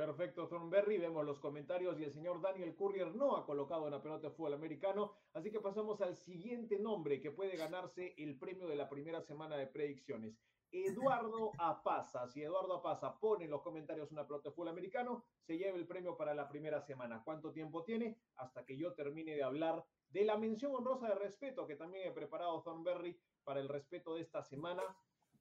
[0.00, 0.96] Perfecto, Thornberry.
[0.96, 4.54] Vemos los comentarios y el señor Daniel Courier no ha colocado una pelota de fútbol
[4.54, 5.12] americano.
[5.34, 9.58] Así que pasamos al siguiente nombre que puede ganarse el premio de la primera semana
[9.58, 10.40] de predicciones.
[10.72, 12.26] Eduardo Apaza.
[12.28, 15.86] Si Eduardo Apaza pone en los comentarios una pelota de fútbol americano, se lleva el
[15.86, 17.20] premio para la primera semana.
[17.22, 18.16] ¿Cuánto tiempo tiene?
[18.36, 22.12] Hasta que yo termine de hablar de la mención honrosa de respeto que también he
[22.12, 24.82] preparado Thornberry para el respeto de esta semana.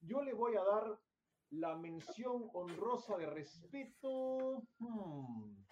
[0.02, 1.00] Yo le voy a dar
[1.52, 4.64] la mención honrosa de respeto.
[4.80, 5.64] Hmm.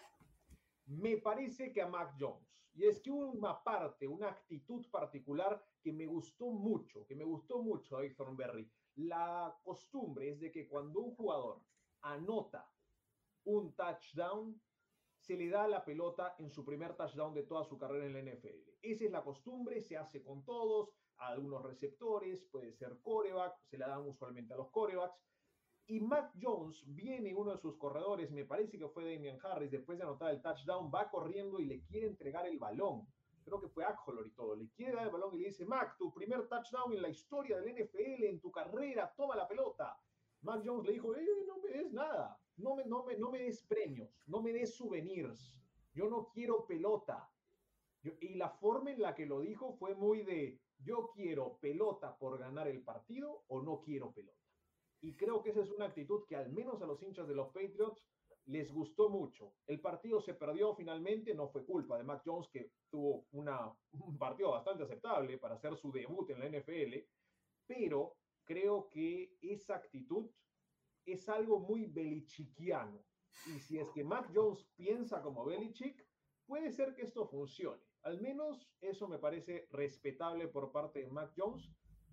[0.86, 2.48] Me parece que a Mac Jones.
[2.74, 7.62] Y es que una parte, una actitud particular que me gustó mucho, que me gustó
[7.62, 8.72] mucho David Thornberry.
[8.96, 11.62] La costumbre es de que cuando un jugador
[12.02, 12.72] anota
[13.46, 14.62] un touchdown,
[15.18, 18.32] se le da la pelota en su primer touchdown de toda su carrera en la
[18.32, 18.70] NFL.
[18.82, 23.78] Esa es la costumbre, se hace con todos, a algunos receptores, puede ser coreback, se
[23.78, 25.20] la dan usualmente a los corebacks.
[25.90, 29.98] Y Mac Jones viene uno de sus corredores, me parece que fue Damian Harris, después
[29.98, 33.08] de anotar el touchdown, va corriendo y le quiere entregar el balón.
[33.46, 34.54] Creo que fue Ackholor y todo.
[34.58, 37.58] Le quiere dar el balón y le dice, Mac, tu primer touchdown en la historia
[37.62, 39.98] del NFL, en tu carrera, toma la pelota.
[40.42, 43.40] Mac Jones le dijo, eh, no me des nada, no me, no, me, no me
[43.40, 45.56] des premios, no me des souvenirs,
[45.94, 47.32] yo no quiero pelota.
[48.04, 52.38] Y la forma en la que lo dijo fue muy de, yo quiero pelota por
[52.38, 54.47] ganar el partido o no quiero pelota.
[55.02, 57.48] Y creo que esa es una actitud que al menos a los hinchas de los
[57.48, 58.08] Patriots
[58.48, 59.54] les gustó mucho.
[59.66, 64.18] El partido se perdió finalmente, no fue culpa de Mac Jones, que tuvo una, un
[64.18, 66.96] partido bastante aceptable para hacer su debut en la NFL,
[67.66, 70.30] pero creo que esa actitud
[71.06, 73.04] es algo muy belichiquiano.
[73.46, 76.06] Y si es que Mac Jones piensa como Belichick,
[76.46, 77.84] puede ser que esto funcione.
[78.04, 81.70] Al menos eso me parece respetable por parte de Mac Jones.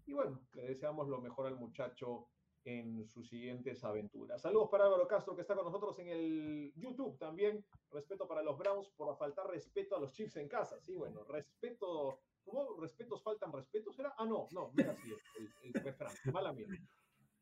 [0.07, 2.29] Y bueno, le deseamos lo mejor al muchacho
[2.64, 4.40] en sus siguientes aventuras.
[4.40, 7.64] Saludos para Álvaro Castro, que está con nosotros en el YouTube también.
[7.90, 10.81] Respeto para los Browns por faltar respeto a los Chiefs en casa.
[10.81, 12.20] Sí, bueno, respeto.
[12.42, 13.98] ¿Cómo respetos faltan respetos?
[13.98, 14.14] ¿Era?
[14.18, 15.09] Ah, no, no, era así
[15.62, 16.12] el, refrán.
[16.33, 16.66] Mala mía.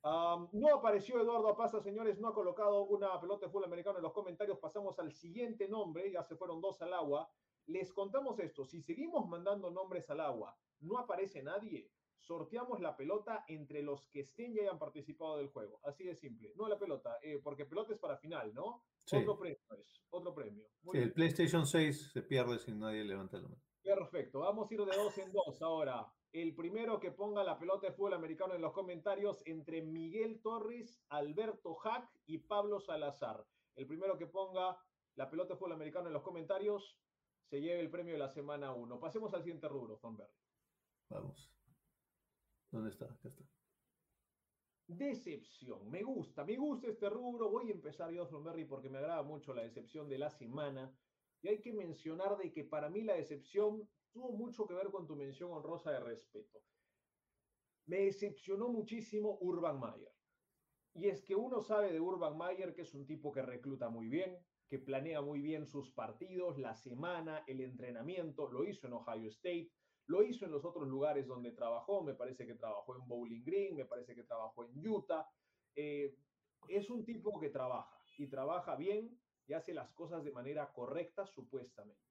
[0.04, 4.12] No apareció Eduardo Apaza, señores, no ha colocado una pelota de fútbol americano en los
[4.12, 4.58] comentarios.
[4.58, 7.30] Pasamos al siguiente nombre, ya se fueron dos al agua.
[7.66, 11.88] Les contamos esto, si seguimos mandando nombres al agua, no aparece nadie,
[12.22, 15.80] sorteamos la pelota entre los que estén y hayan participado del juego.
[15.85, 16.52] Así de simple.
[16.56, 18.85] No la pelota, eh, porque pelota es para final, ¿no?
[19.04, 19.16] Sí.
[19.16, 20.64] Otro premio es, otro premio.
[20.82, 21.08] Muy Sí, bien.
[21.08, 23.61] el PlayStation 6 se pierde si nadie levanta la mano.
[23.82, 26.06] Perfecto, vamos a ir de dos en dos ahora.
[26.32, 31.02] El primero que ponga la pelota de fútbol americano en los comentarios entre Miguel Torres,
[31.08, 33.44] Alberto Hack y Pablo Salazar.
[33.74, 34.78] El primero que ponga
[35.16, 36.96] la pelota de fútbol americano en los comentarios
[37.50, 38.98] se lleve el premio de la semana 1.
[39.00, 40.32] Pasemos al siguiente rubro, Thornberry.
[41.11, 41.52] Vamos.
[42.72, 43.04] ¿Dónde está?
[43.04, 43.44] Acá está.
[44.87, 45.90] Decepción.
[45.90, 47.50] Me gusta, me gusta este rubro.
[47.50, 50.92] Voy a empezar yo, Thornberry, porque me agrada mucho la decepción de la semana.
[51.42, 55.06] Y hay que mencionar de que para mí la decepción tuvo mucho que ver con
[55.06, 56.62] tu mención honrosa de respeto.
[57.87, 60.12] Me decepcionó muchísimo Urban Mayer.
[60.94, 64.08] Y es que uno sabe de Urban Mayer que es un tipo que recluta muy
[64.08, 68.50] bien, que planea muy bien sus partidos, la semana, el entrenamiento.
[68.50, 69.70] Lo hizo en Ohio State,
[70.12, 72.03] lo hizo en los otros lugares donde trabajó.
[72.03, 75.27] Me parece que trabajó en Bowling Green, me parece que trabajó en Utah.
[75.75, 76.14] Eh,
[76.68, 81.27] es un tipo que trabaja y trabaja bien y hace las cosas de manera correcta,
[81.27, 82.03] supuestamente.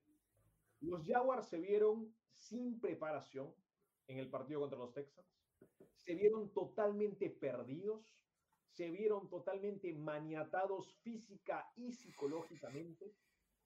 [0.82, 3.54] Los Jaguars se vieron sin preparación
[4.08, 5.28] en el partido contra los Texans,
[5.94, 8.17] se vieron totalmente perdidos,
[8.65, 13.13] se vieron totalmente maniatados física y psicológicamente,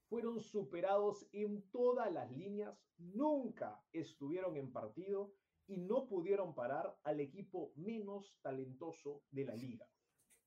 [0.10, 5.34] fueron superados en todas las líneas, nunca estuvieron en partido
[5.68, 9.88] y no pudieron parar al equipo menos talentoso de la liga.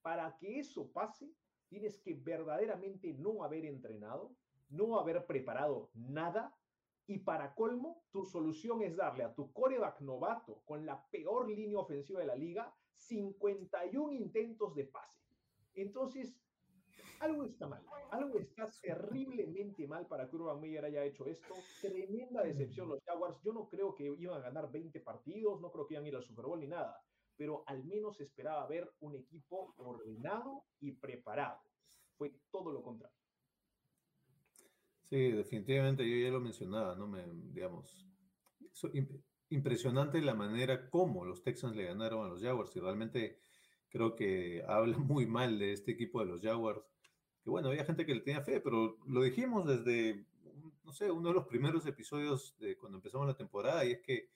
[0.03, 1.33] Para que eso pase,
[1.69, 4.35] tienes que verdaderamente no haber entrenado,
[4.69, 6.57] no haber preparado nada
[7.07, 11.79] y para colmo, tu solución es darle a tu coreback novato con la peor línea
[11.79, 15.27] ofensiva de la liga 51 intentos de pase.
[15.75, 16.37] Entonces,
[17.21, 21.55] algo está mal, algo está terriblemente mal para que Urban Meyer haya hecho esto.
[21.81, 23.39] Tremenda decepción los Jaguars.
[23.45, 26.17] Yo no creo que iban a ganar 20 partidos, no creo que iban a ir
[26.17, 27.01] al Super Bowl ni nada,
[27.37, 31.61] pero al menos esperaba ver un equipo ordenado y preparado.
[32.17, 33.17] Fue todo lo contrario.
[35.03, 37.07] Sí, definitivamente yo ya lo mencionaba, ¿no?
[37.07, 38.07] Me, digamos,
[39.49, 43.41] impresionante la manera como los Texans le ganaron a los Jaguars y realmente
[43.89, 46.83] creo que habla muy mal de este equipo de los Jaguars.
[47.51, 50.27] Bueno, había gente que le tenía fe, pero lo dijimos desde,
[50.85, 54.29] no sé, uno de los primeros episodios de cuando empezamos la temporada y es que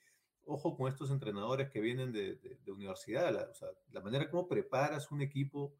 [0.44, 5.10] ojo con estos entrenadores que vienen de, universidad, la, o sea, la manera como preparas
[5.12, 5.74] un equipo,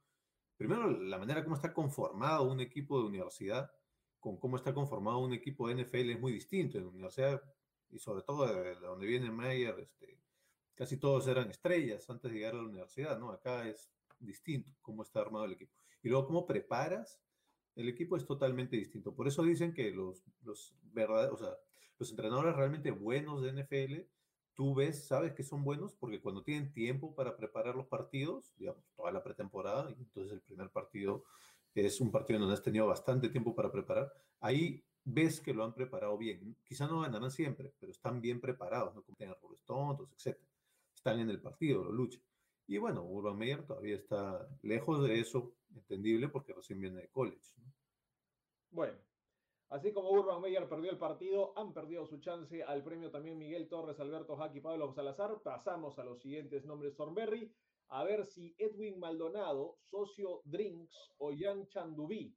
[0.57, 3.71] primero la manera como está conformado un equipo de universidad
[4.21, 6.79] con cómo está conformado un equipo de NFL es muy distinto.
[6.79, 7.43] En la universidad,
[7.91, 10.21] y sobre todo de, donde viene Mayer, este,
[10.75, 13.33] casi todos eran estrellas antes de llegar a la universidad, ¿no?
[13.33, 15.82] Acá es distinto cómo está armado el equipo.
[16.03, 17.23] Y luego, cómo preparas
[17.75, 19.15] el equipo es totalmente distinto.
[19.15, 20.75] Por eso dicen que los, los,
[21.99, 24.01] los entrenadores realmente buenos de NFL,
[24.55, 28.85] tú ves, sabes que son buenos porque cuando tienen tiempo para preparar los partidos, digamos,
[28.95, 31.25] toda la pretemporada, y entonces el primer partido
[31.75, 35.73] es un partido donde has tenido bastante tiempo para preparar, ahí ves que lo han
[35.73, 36.57] preparado bien.
[36.65, 40.39] Quizá no ganarán siempre, pero están bien preparados, no cometen errores tontos, etc.
[40.95, 42.23] Están en el partido, lo luchan.
[42.67, 45.53] Y bueno, Urban Meyer todavía está lejos de eso,
[46.31, 47.55] porque recién viene de college.
[48.71, 48.99] Bueno,
[49.69, 53.69] así como Urban Meyer perdió el partido, han perdido su chance al premio también Miguel
[53.69, 55.43] Torres, Alberto Jaque y Pablo Salazar.
[55.43, 57.53] Pasamos a los siguientes nombres Thornberry
[57.89, 62.35] a ver si Edwin Maldonado, socio Drinks o Jan Chandubí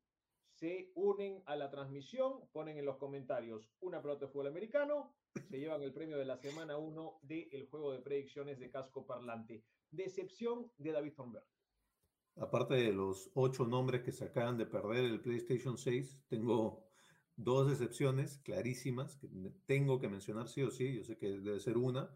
[0.55, 2.49] se unen a la transmisión.
[2.51, 5.15] Ponen en los comentarios una pelota de fútbol americano.
[5.49, 9.63] Se llevan el premio de la semana 1 del juego de predicciones de casco parlante.
[9.91, 11.47] Decepción de David Thornberg.
[12.37, 16.85] Aparte de los ocho nombres que se acaban de perder el PlayStation 6, tengo
[17.35, 19.29] dos decepciones clarísimas que
[19.65, 20.95] tengo que mencionar sí o sí.
[20.95, 22.09] Yo sé que debe ser una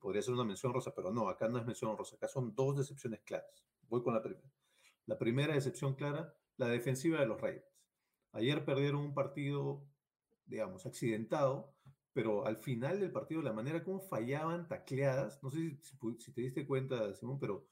[0.00, 2.76] podría ser una mención rosa, pero no, acá no es mención rosa, acá son dos
[2.76, 3.64] decepciones claras.
[3.88, 4.50] Voy con la primera.
[5.06, 7.66] La primera decepción clara, la defensiva de los Raiders.
[8.32, 9.86] Ayer perdieron un partido,
[10.46, 11.74] digamos, accidentado,
[12.12, 16.66] pero al final del partido, la manera como fallaban tacleadas, no sé si, te diste
[16.66, 17.66] cuenta, Simón, pero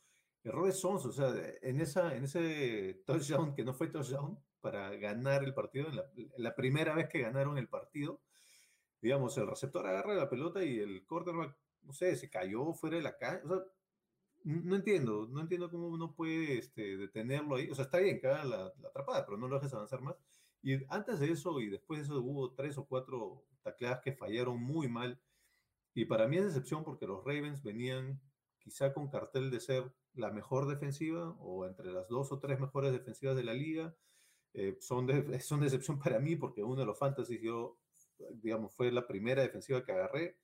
[0.44, 1.32] errores son, o sea,
[1.62, 6.04] en, esa, en ese touchdown que no fue touchdown para ganar el partido, en la,
[6.36, 8.20] la primera vez que ganaron el partido,
[9.00, 13.02] digamos, el receptor agarra la pelota y el quarterback no sé, se cayó fuera de
[13.02, 13.40] la calle.
[13.44, 13.58] O sea,
[14.44, 17.70] no entiendo, no entiendo cómo uno puede este, detenerlo ahí.
[17.70, 20.16] O sea, está bien que haga la, atrapada, pero no lo dejes avanzar más.
[20.62, 24.62] Y antes de eso y después de eso hubo tres o cuatro tacleadas que fallaron
[24.62, 25.20] muy mal.
[25.94, 28.20] Y para mí es decepción porque los Ravens venían
[28.62, 32.92] quizá con cartel de ser la mejor defensiva o entre las dos o tres mejores
[32.92, 33.94] defensivas de la liga.
[34.54, 37.78] Eh, son, de, son decepción para mí porque uno de los fantasies yo,
[38.34, 40.36] digamos, fue la primera defensiva que agarré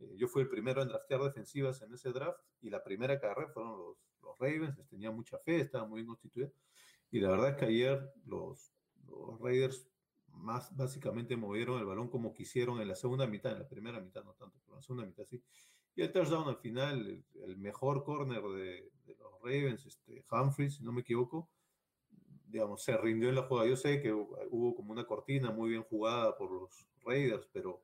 [0.00, 3.26] eh, yo fui el primero en draftear defensivas en ese draft y la primera que
[3.26, 6.52] agarré fueron los, los Ravens, les tenía mucha fe, estaba muy bien constituido.
[7.10, 8.72] Y la verdad es que ayer los,
[9.06, 9.86] los Raiders
[10.28, 14.24] más básicamente movieron el balón como quisieron en la segunda mitad, en la primera mitad
[14.24, 15.42] no tanto, pero en la segunda mitad sí.
[15.96, 20.84] Y el touchdown al final, el, mejor corner de, de, los Ravens, este, Humphries, si
[20.84, 21.48] no me equivoco,
[22.46, 23.68] digamos, se rindió en la jugada.
[23.68, 27.82] Yo sé que hubo como una cortina muy bien jugada por los Raiders, pero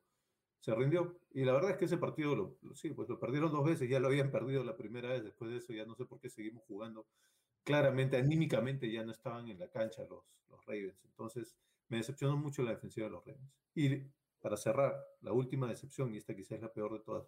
[0.59, 1.19] se rindió.
[1.33, 3.99] Y la verdad es que ese partido, lo, sí, pues lo perdieron dos veces, ya
[3.99, 6.63] lo habían perdido la primera vez, después de eso ya no sé por qué seguimos
[6.67, 7.05] jugando.
[7.63, 11.03] Claramente, anímicamente ya no estaban en la cancha los, los Ravens.
[11.05, 11.57] Entonces,
[11.89, 13.53] me decepcionó mucho la defensiva de los Ravens.
[13.75, 14.03] Y
[14.41, 17.27] para cerrar, la última decepción, y esta quizás es la peor de todas.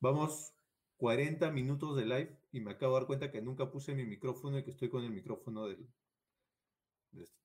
[0.00, 0.54] Vamos
[0.96, 4.58] 40 minutos de live y me acabo de dar cuenta que nunca puse mi micrófono
[4.58, 5.86] y que estoy con el micrófono del...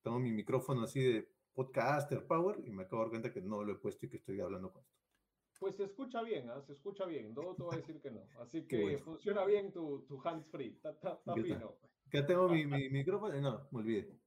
[0.02, 3.62] Tengo mi micrófono así de podcaster power y me acabo de dar cuenta que no
[3.62, 4.96] lo he puesto y que estoy hablando con esto.
[5.58, 6.62] Pues se escucha bien, ¿ah?
[6.62, 7.34] se escucha bien.
[7.34, 8.22] No te voy a decir que no.
[8.40, 10.78] Así que funciona bien tu, tu hands free.
[10.82, 11.76] Está, fino.
[12.06, 13.38] Acá tengo mi, mi, micrófono.
[13.40, 14.18] No, me olvidé.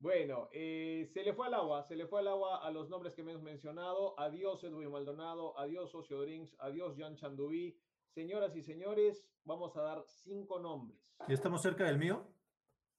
[0.00, 3.14] Bueno, eh, se le fue al agua, se le fue al agua a los nombres
[3.14, 4.18] que me hemos mencionado.
[4.18, 7.76] Adiós Edwin Maldonado, adiós Socio Drinks, adiós Jan Chandubí.
[8.06, 11.00] Señoras y señores, vamos a dar cinco nombres.
[11.26, 12.24] ¿Ya estamos cerca del mío?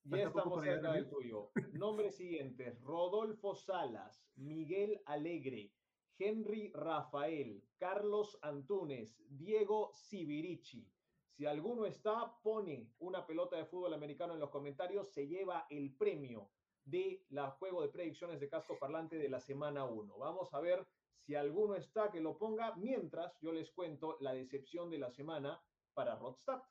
[0.03, 1.51] Ya estamos cerca del tuyo.
[1.73, 5.71] Nombres siguientes: Rodolfo Salas, Miguel Alegre,
[6.17, 10.85] Henry Rafael, Carlos Antunes, Diego Sibirici.
[11.29, 15.95] Si alguno está, pone una pelota de fútbol americano en los comentarios, se lleva el
[15.95, 16.49] premio
[16.85, 20.17] de la juego de predicciones de casco parlante de la semana 1.
[20.17, 20.87] Vamos a ver
[21.19, 25.61] si alguno está que lo ponga, mientras yo les cuento la decepción de la semana
[25.93, 26.61] para Rodstad.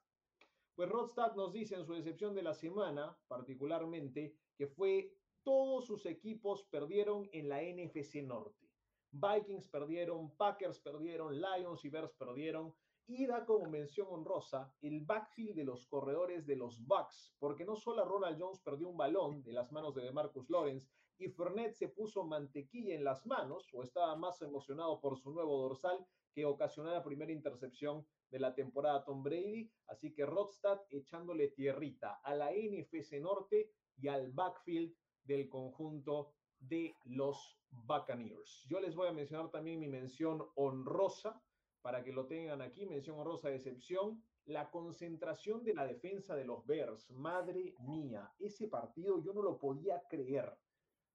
[0.74, 6.06] Pues Rodstad nos dice en su decepción de la semana, particularmente, que fue todos sus
[6.06, 8.68] equipos perdieron en la NFC Norte.
[9.10, 12.74] Vikings perdieron, Packers perdieron, Lions y Bears perdieron.
[13.10, 17.74] Y da como mención honrosa el backfield de los corredores de los Bucks, porque no
[17.74, 21.88] solo Ronald Jones perdió un balón de las manos de DeMarcus Lawrence y Fournette se
[21.88, 26.90] puso mantequilla en las manos o estaba más emocionado por su nuevo dorsal que ocasionó
[26.90, 29.70] la primera intercepción de la temporada Tom Brady.
[29.86, 34.94] Así que Rodstad echándole tierrita a la NFC Norte y al backfield
[35.24, 38.66] del conjunto de los Buccaneers.
[38.68, 41.42] Yo les voy a mencionar también mi mención honrosa
[41.88, 46.44] para que lo tengan aquí, mención honrosa de excepción, la concentración de la defensa de
[46.44, 47.10] los Bears.
[47.12, 50.54] Madre mía, ese partido yo no lo podía creer.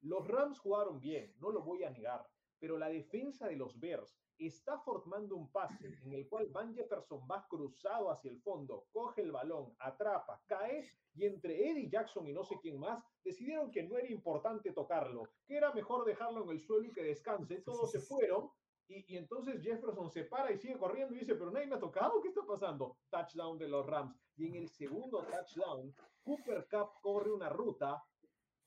[0.02, 4.18] Los Rams jugaron bien, no lo voy a negar, pero la defensa de los Bears
[4.40, 9.22] está formando un pase en el cual Van Jefferson va cruzado hacia el fondo, coge
[9.22, 13.84] el balón, atrapa, cae y entre Eddie Jackson y no sé quién más decidieron que
[13.84, 17.62] no era importante tocarlo, que era mejor dejarlo en el suelo y que descanse.
[17.62, 18.50] Todos se fueron
[19.08, 22.22] y, entonces Jefferson se para y sigue corriendo y dice, pero nadie me ha tocado,
[22.22, 22.98] ¿qué está pasando?
[23.10, 24.16] Touchdown de los Rams.
[24.36, 28.04] Y en el segundo touchdown, Cooper Cup corre una ruta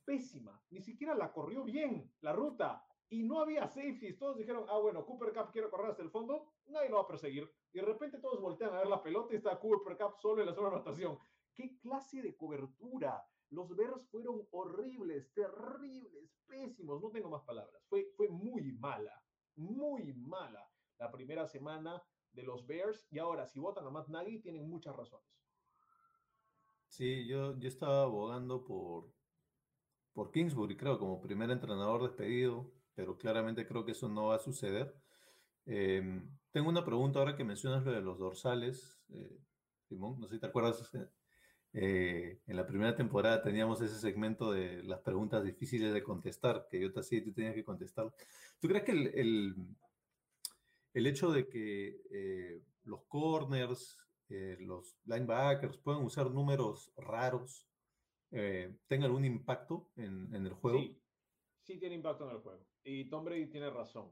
[0.05, 4.19] pésima, ni siquiera la corrió bien, la ruta y no había safeties.
[4.19, 7.09] Todos dijeron, ah, bueno, Cooper Cup quiere correr hasta el fondo, nadie lo va a
[7.09, 7.51] perseguir.
[7.73, 10.49] Y de repente todos voltean a ver la pelota y está Cooper Cup solo en
[10.49, 11.19] la zona de anotación.
[11.55, 13.23] ¿Qué clase de cobertura?
[13.51, 17.83] Los Bears fueron horribles, terribles, pésimos, no tengo más palabras.
[17.89, 19.23] Fue, fue muy mala,
[19.57, 22.03] muy mala la primera semana
[22.33, 23.07] de los Bears.
[23.11, 25.27] Y ahora, si votan a Matt Nagy, tienen muchas razones.
[26.89, 29.13] Sí, yo, yo estaba abogando por,
[30.13, 34.41] por Kingsbury, creo, como primer entrenador despedido pero claramente creo que eso no va a
[34.41, 34.93] suceder.
[35.67, 36.03] Eh,
[36.51, 39.39] tengo una pregunta ahora que mencionas lo de los dorsales, eh,
[39.83, 40.91] Simón, no sé si te acuerdas,
[41.79, 46.81] eh, en la primera temporada teníamos ese segmento de las preguntas difíciles de contestar, que
[46.81, 48.11] yo te hacía y tú tenías que contestar.
[48.59, 49.55] ¿Tú crees que el, el,
[50.95, 53.99] el hecho de que los corners,
[54.29, 57.69] los linebackers puedan usar números raros,
[58.31, 60.79] tenga algún impacto en, en el juego?
[60.79, 60.99] Sí,
[61.61, 62.67] sí tiene impacto en el juego.
[62.85, 64.11] Y Tom Brady tiene razón.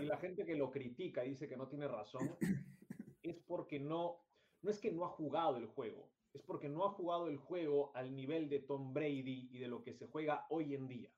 [0.00, 2.36] Y la gente que lo critica y dice que no tiene razón
[3.22, 4.24] es porque no,
[4.62, 7.90] no es que no ha jugado el juego, es porque no ha jugado el juego
[7.94, 11.10] al nivel de Tom Brady y de lo que se juega hoy en día.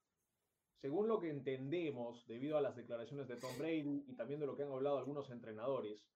[0.81, 4.57] Según lo que entendemos, debido a las declaraciones de Tom Brady y también de lo
[4.57, 6.09] que han hablado algunos entrenadores,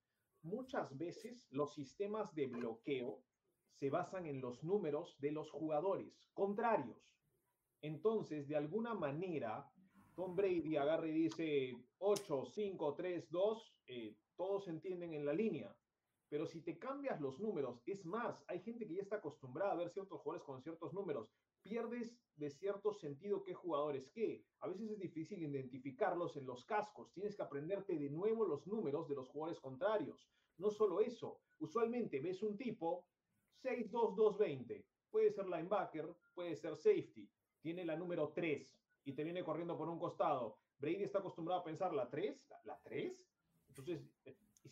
[0.42, 3.22] muchas veces los sistemas de bloqueo
[3.72, 7.18] se basan en los números de los jugadores contrarios.
[7.82, 9.70] Entonces, de alguna manera,
[10.14, 13.74] Tom Brady agarra y dice 8, 5, 3, 2,
[14.36, 15.76] todos entienden en la línea.
[16.28, 19.76] Pero si te cambias los números, es más, hay gente que ya está acostumbrada a
[19.76, 21.28] ver ciertos jugadores con ciertos números.
[21.62, 24.44] Pierdes de cierto sentido qué jugadores qué.
[24.60, 27.12] A veces es difícil identificarlos en los cascos.
[27.12, 30.28] Tienes que aprenderte de nuevo los números de los jugadores contrarios.
[30.58, 33.06] No solo eso, usualmente ves un tipo
[33.62, 34.84] 6-2-2-20.
[35.10, 37.30] Puede ser linebacker, puede ser safety.
[37.60, 40.58] Tiene la número 3 y te viene corriendo por un costado.
[40.78, 43.24] Brady está acostumbrado a pensar la 3, la 3.
[43.68, 44.08] Entonces,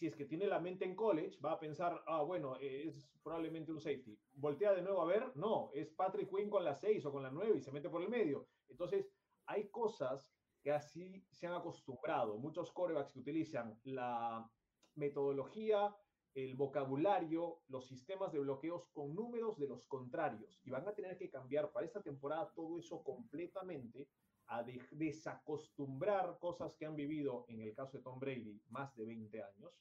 [0.03, 3.71] si es que tiene la mente en college, va a pensar, ah, bueno, es probablemente
[3.71, 4.19] un safety.
[4.33, 7.31] Voltea de nuevo a ver, no, es Patrick Quinn con la 6 o con la
[7.31, 8.49] 9 y se mete por el medio.
[8.69, 9.09] Entonces,
[9.47, 12.37] hay cosas que así se han acostumbrado.
[12.37, 14.51] Muchos corebacks que utilizan la
[14.97, 15.97] metodología,
[16.35, 20.61] el vocabulario, los sistemas de bloqueos con números de los contrarios.
[20.65, 24.09] Y van a tener que cambiar para esta temporada todo eso completamente
[24.49, 29.07] a de desacostumbrar cosas que han vivido, en el caso de Tom Brady, más de
[29.07, 29.73] 20 años,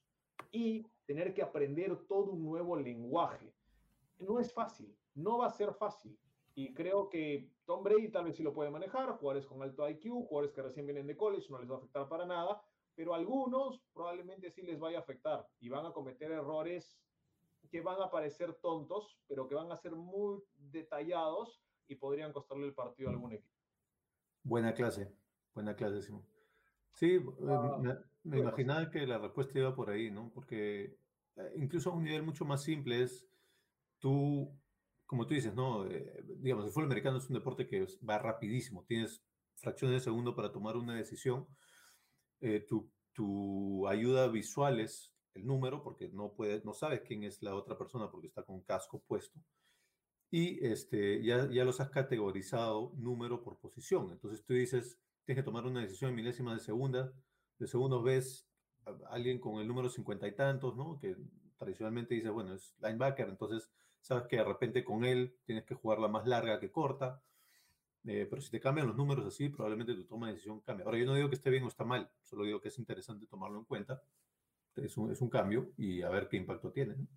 [0.51, 3.53] y tener que aprender todo un nuevo lenguaje.
[4.19, 6.17] No es fácil, no va a ser fácil.
[6.53, 10.27] Y creo que Tom Brady tal vez sí lo puede manejar, jugadores con alto IQ,
[10.27, 12.61] jugadores que recién vienen de college, no les va a afectar para nada,
[12.95, 16.99] pero algunos probablemente sí les vaya a afectar y van a cometer errores
[17.69, 22.65] que van a parecer tontos, pero que van a ser muy detallados y podrían costarle
[22.65, 23.55] el partido a algún equipo.
[24.43, 25.09] Buena clase,
[25.53, 26.25] buena clase, Simón.
[26.93, 30.31] Sí, eh, ah, me, imaginaba que la respuesta iba por ahí, ¿no?
[30.33, 30.97] Porque
[31.35, 33.27] eh, incluso a un nivel mucho más simple es
[33.99, 34.51] tú,
[35.05, 35.87] como tú dices, ¿no?
[35.87, 39.23] Eh, digamos, el fútbol americano es un deporte que va rapidísimo, tienes
[39.55, 41.47] fracciones de segundo para tomar una decisión.
[42.67, 47.55] tu, tu, ayuda visual es el número, porque no, puede, no sabes quién es la
[47.55, 49.39] otra persona porque está con casco puesto
[50.31, 54.11] y este, ya, ya los has categorizado número por posición.
[54.11, 57.13] Entonces tú dices, tienes que tomar una decisión en milésimas de segunda,
[57.61, 58.47] de segundos ves
[58.85, 60.97] a alguien con el número cincuenta y tantos, ¿no?
[60.99, 61.15] Que
[61.57, 65.99] tradicionalmente dice, bueno, es linebacker, entonces sabes que de repente con él tienes que jugar
[65.99, 67.21] la más larga que corta.
[68.03, 70.83] Eh, pero si te cambian los números así, probablemente tu toma de decisión cambie.
[70.83, 73.27] Ahora, yo no digo que esté bien o está mal, solo digo que es interesante
[73.27, 74.01] tomarlo en cuenta.
[74.75, 76.95] Es un, es un cambio y a ver qué impacto tiene.
[76.95, 77.07] ¿no?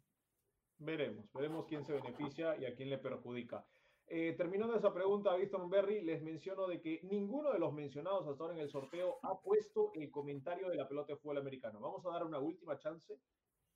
[0.78, 3.64] Veremos, veremos quién se beneficia y a quién le perjudica.
[4.06, 8.42] Eh, terminando esa pregunta, Víctor Berry, les menciono de que ninguno de los mencionados hasta
[8.44, 11.80] ahora en el sorteo ha puesto el comentario de la pelota de fútbol americano.
[11.80, 13.18] Vamos a dar una última chance.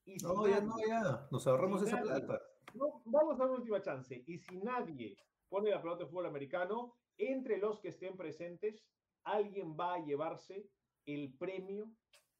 [0.04, 1.28] Y si No, ya nadie- no, ya.
[1.30, 2.42] Nos ahorramos si esa nadie- plata.
[2.74, 4.22] no, vamos a dar una última chance.
[4.26, 5.16] Y si nadie
[5.48, 8.84] pone la pelota de fútbol americano, entre los que estén presentes,
[9.24, 10.68] alguien va a llevarse
[11.06, 11.90] el premio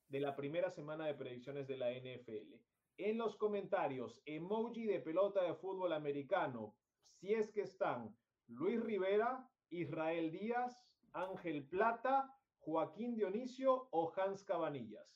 [0.09, 2.61] de la primera semana de predicciones de la NFL.
[2.99, 6.74] En los comentarios, emoji de pelota de fútbol americano,
[7.21, 8.16] si es que están
[8.47, 10.77] Luis Rivera, Israel Díaz,
[11.12, 15.07] Ángel Plata, Joaquín Dionisio o Hans Cabanillas.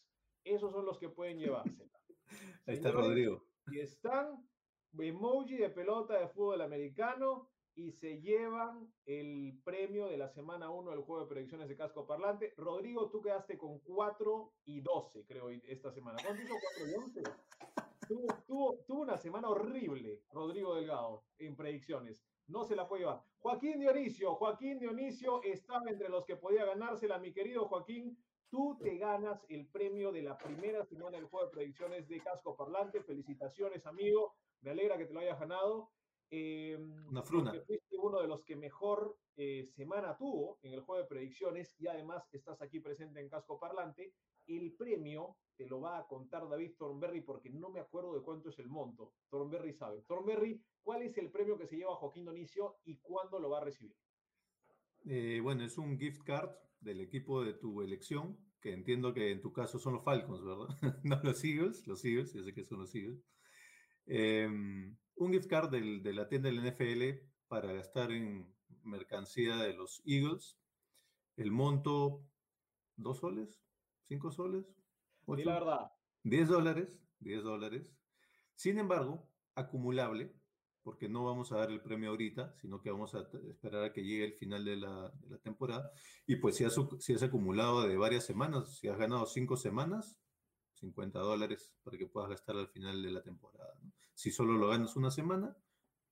[0.45, 1.93] Esos son los que pueden llevársela.
[2.67, 3.47] Ahí está Señores, Rodrigo.
[3.67, 4.49] y están
[4.99, 10.91] emoji de pelota de fútbol americano y se llevan el premio de la semana 1
[10.91, 12.53] del juego de predicciones de casco parlante.
[12.57, 16.19] Rodrigo, tú quedaste con 4 y 12, creo, esta semana.
[16.23, 17.23] ¿Cuánto hizo 4 y 11?
[18.13, 22.23] Tuvo, tuvo- tuvo una semana horrible, Rodrigo Delgado, en predicciones.
[22.47, 23.23] No se la puede llevar.
[23.39, 28.19] Joaquín Dionisio, Joaquín Dionisio estaba entre los que podía ganársela, mi querido Joaquín.
[28.51, 32.55] Tú te ganas el premio de la primera semana del juego de predicciones de Casco
[32.55, 33.01] Parlante.
[33.03, 34.35] Felicitaciones, amigo.
[34.61, 35.91] Me alegra que te lo hayas ganado.
[36.31, 36.77] Eh,
[37.09, 37.53] Una fruna.
[37.67, 41.87] fuiste uno de los que mejor eh, semana tuvo en el juego de predicciones y
[41.87, 44.13] además estás aquí presente en Casco Parlante.
[44.47, 45.37] El premio
[45.67, 49.15] lo va a contar David Thornberry porque no me acuerdo de cuánto es el monto.
[49.31, 50.03] Thornberry sabe.
[50.03, 53.65] Thornberry, ¿cuál es el premio que se lleva Joaquín Donicio y cuándo lo va a
[53.65, 53.95] recibir?
[55.05, 56.51] Eh, bueno, es un gift card
[56.81, 60.69] del equipo de tu elección, que entiendo que en tu caso son los Falcons, ¿verdad?
[61.05, 63.25] no los Eagles, los Eagles, yo sé que son los Eagles.
[64.07, 68.53] Em, un gift card del- de la tienda del NFL para gastar en
[68.85, 70.59] mercancía de los Eagles.
[71.37, 72.25] El monto,
[72.97, 73.63] ¿dos soles?
[74.05, 74.82] ¿Cinco soles?
[75.27, 75.45] ¿Ocho?
[75.45, 75.93] la verdad,
[76.25, 77.91] 10 dólares, 10 dólares.
[78.55, 80.35] Sin embargo, acumulable,
[80.83, 84.03] porque no vamos a dar el premio ahorita, sino que vamos a esperar a que
[84.03, 85.91] llegue el final de la, de la temporada.
[86.27, 90.19] Y pues si has, si has acumulado de varias semanas, si has ganado 5 semanas,
[90.75, 93.75] 50 dólares para que puedas gastar al final de la temporada.
[93.81, 93.93] ¿no?
[94.15, 95.57] Si solo lo ganas una semana,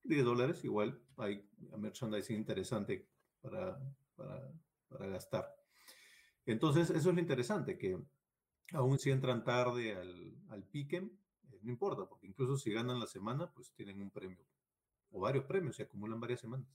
[0.05, 3.09] 10 dólares, igual hay merchandising interesante
[3.41, 3.79] para,
[4.15, 4.53] para,
[4.89, 5.53] para gastar.
[6.47, 8.01] Entonces, eso es lo interesante, que
[8.73, 11.19] aún si entran tarde al, al piquen,
[11.51, 14.45] eh, no importa, porque incluso si ganan la semana, pues tienen un premio
[15.13, 16.67] o varios premios, se acumulan varias semanas.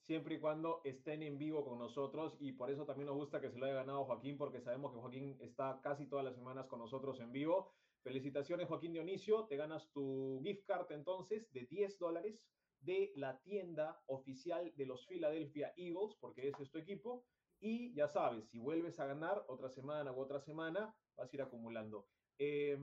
[0.00, 3.50] siempre y cuando estén en vivo con nosotros y por eso también nos gusta que
[3.50, 6.78] se lo haya ganado Joaquín porque sabemos que Joaquín está casi todas las semanas con
[6.78, 7.72] nosotros en vivo.
[8.02, 12.40] Felicitaciones Joaquín Dionisio, te ganas tu gift card entonces de 10 dólares
[12.78, 17.26] de la tienda oficial de los Philadelphia Eagles porque es tu equipo
[17.66, 21.42] y ya sabes, si vuelves a ganar otra semana u otra semana, vas a ir
[21.42, 22.06] acumulando.
[22.38, 22.78] Eh,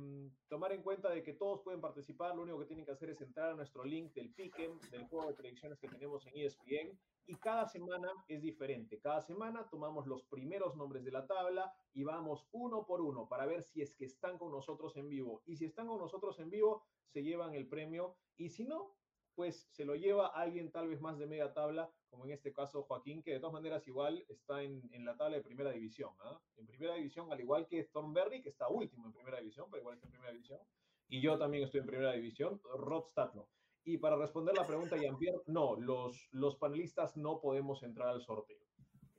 [0.49, 3.21] tomar en cuenta de que todos pueden participar, lo único que tienen que hacer es
[3.21, 7.36] entrar a nuestro link del Piquen, del juego de predicciones que tenemos en ESPN, y
[7.36, 8.99] cada semana es diferente.
[8.99, 13.45] Cada semana tomamos los primeros nombres de la tabla y vamos uno por uno para
[13.45, 15.41] ver si es que están con nosotros en vivo.
[15.45, 18.17] Y si están con nosotros en vivo, se llevan el premio.
[18.36, 18.97] Y si no,
[19.36, 22.84] pues se lo lleva alguien tal vez más de media tabla, como en este caso
[22.84, 26.11] Joaquín, que de todas maneras igual está en, en la tabla de primera división.
[26.22, 26.39] ¿ah?
[26.57, 29.95] En primera división, al igual que Thornberry, que está último en primera división, pero igual
[29.95, 30.59] está en primera división.
[31.07, 33.47] Y yo también estoy en primera división, Rodstad no.
[33.84, 38.61] Y para responder la pregunta, Jean-Pierre, no, los, los panelistas no podemos entrar al sorteo.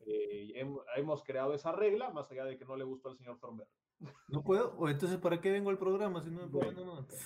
[0.07, 3.41] Eh, hem- hemos creado esa regla, más allá de que no le gustó al señor
[3.41, 3.71] Thornberry.
[4.29, 4.73] ¿No puedo?
[4.79, 7.03] ¿O entonces para qué vengo al programa si no me puedo Bueno, nada?
[7.03, 7.25] bueno.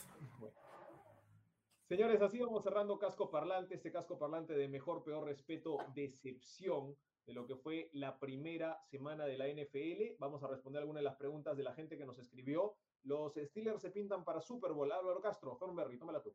[1.88, 6.94] Señores, así vamos cerrando casco parlante, este casco parlante de mejor, peor respeto, decepción
[7.26, 10.16] de lo que fue la primera semana de la NFL.
[10.18, 12.74] Vamos a responder algunas de las preguntas de la gente que nos escribió.
[13.04, 14.90] Los Steelers se pintan para Super Bowl.
[14.92, 16.34] Álvaro Castro, Thornberry, tómala tú.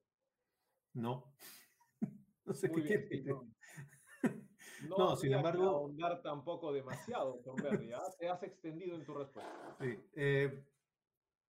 [0.93, 1.33] No.
[2.45, 3.23] No sé Muy qué bien, quiere.
[3.23, 3.47] sí, no.
[4.89, 7.93] No, No, sin embargo- ahondar tampoco demasiado, Thornberry.
[7.93, 8.01] ¿ah?
[8.19, 9.77] Te has extendido en tu respuesta.
[9.79, 10.61] Sí, eh,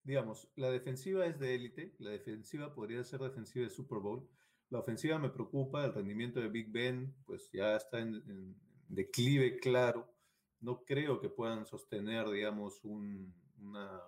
[0.05, 4.29] digamos, la defensiva es de élite, la defensiva podría ser defensiva de Super Bowl.
[4.71, 8.57] La ofensiva me preocupa, el rendimiento de Big Ben, pues ya está en,
[8.89, 10.15] declive claro.
[10.61, 14.01] No creo que puedan sostener, digamos, un- una,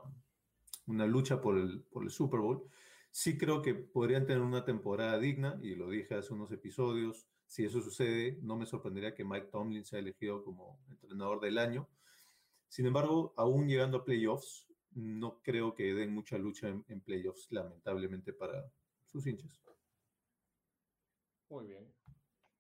[0.87, 2.63] una lucha por el, por el Super Bowl.
[3.11, 7.27] Sí creo que podrían tener una temporada digna, y lo dije hace unos episodios.
[7.47, 11.89] Si eso sucede, no me sorprendería que Mike Tomlin sea elegido como entrenador del año.
[12.69, 14.66] Sin embargo, aún llegando a playoffs,
[14.97, 18.73] no creo que den mucha lucha en, playoffs, lamentablemente para
[19.05, 19.63] sus hinchas.
[21.49, 21.95] Muy bien.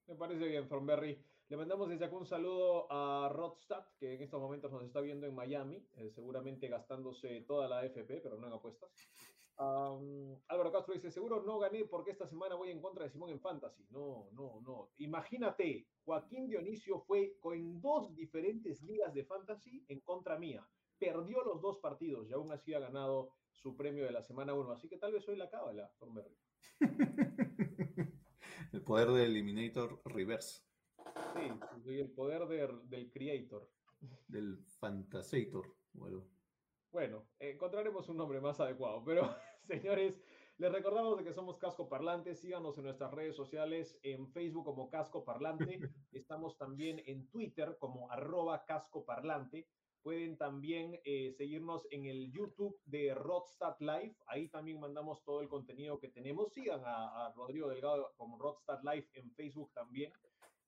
[0.07, 1.19] Me parece bien, Thornberry.
[1.49, 5.27] Le mandamos desde acá un saludo a Rodstad, que en estos momentos nos está viendo
[5.27, 8.91] en Miami, eh, seguramente gastándose toda la FP, pero no en apuestas.
[9.59, 13.41] Álvaro Castro dice, seguro no gané porque esta semana voy en contra de Simón en
[13.41, 13.87] Fantasy.
[13.91, 14.91] No, no, no.
[14.99, 20.67] Imagínate, Joaquín Dionisio fue con dos diferentes ligas de Fantasy en contra mía.
[20.99, 24.73] Perdió los dos partidos y aún así ha ganado su premio de la semana 1.
[24.73, 26.37] Así que tal vez hoy la cábala, Thornberry.
[28.73, 30.63] el poder del Eliminator Reverse.
[31.85, 32.47] Sí, el poder
[32.85, 33.69] del Creator.
[34.29, 35.75] Del Fantasator.
[35.93, 36.27] Bueno,
[36.91, 39.35] bueno encontraremos un nombre más adecuado, pero
[39.67, 40.21] señores,
[40.59, 42.35] les recordamos de que somos Casco Parlante.
[42.35, 45.79] Síganos en nuestras redes sociales, en Facebook como Casco Parlante.
[46.13, 49.69] Estamos también en Twitter como arroba Casco Parlante.
[50.07, 54.15] Pueden también eh, seguirnos en el YouTube de Rodstat Live.
[54.29, 56.53] Ahí también mandamos todo el contenido que tenemos.
[56.53, 60.13] Sigan a, a Rodrigo Delgado como Rodstat Live en Facebook también.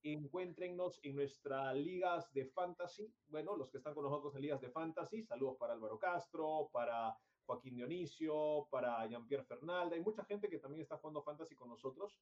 [0.03, 3.15] Encuéntrennos en nuestras ligas de fantasy.
[3.29, 7.17] Bueno, los que están con nosotros en ligas de fantasy, saludos para Álvaro Castro, para
[7.47, 9.95] Joaquín Dionisio, para Jean-Pierre Fernalda.
[9.95, 12.19] Hay mucha gente que también está jugando fantasy con nosotros.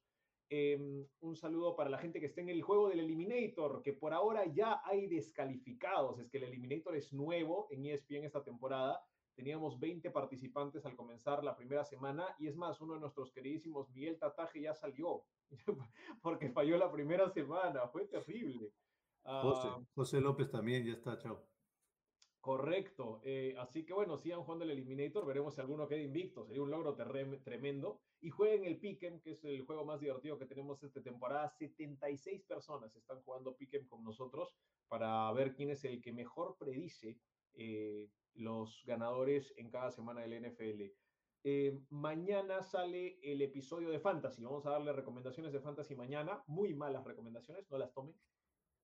[0.49, 4.13] Em, un saludo para la gente que está en el juego del Eliminator, que por
[4.13, 6.19] ahora ya hay descalificados.
[6.19, 9.01] Es que el Eliminator es nuevo en ESPN esta temporada.
[9.35, 13.89] Teníamos 20 participantes al comenzar la primera semana y es más, uno de nuestros queridísimos,
[13.91, 15.25] Miguel Tataje, ya salió
[16.21, 17.87] porque falló la primera semana.
[17.89, 18.71] Fue terrible.
[19.23, 21.45] José, ah, José López también ya está, chao.
[22.47, 23.19] Correcto.
[23.25, 26.45] Eh, así que bueno, sigan jugando el Eliminator, veremos si alguno queda invicto.
[26.45, 27.99] Sería un logro tremendo.
[28.21, 31.49] Y jueguen el Pick'em, que es el juego más divertido que tenemos esta temporada.
[31.49, 34.55] 76 personas están jugando Pick'em con nosotros
[34.87, 37.19] para ver quién es el que mejor predice
[37.53, 40.83] eh, los ganadores en cada semana del NFL.
[41.43, 44.41] Eh, mañana sale el episodio de Fantasy.
[44.41, 46.41] Vamos a darle recomendaciones de Fantasy mañana.
[46.47, 48.15] Muy malas recomendaciones, no las tomen.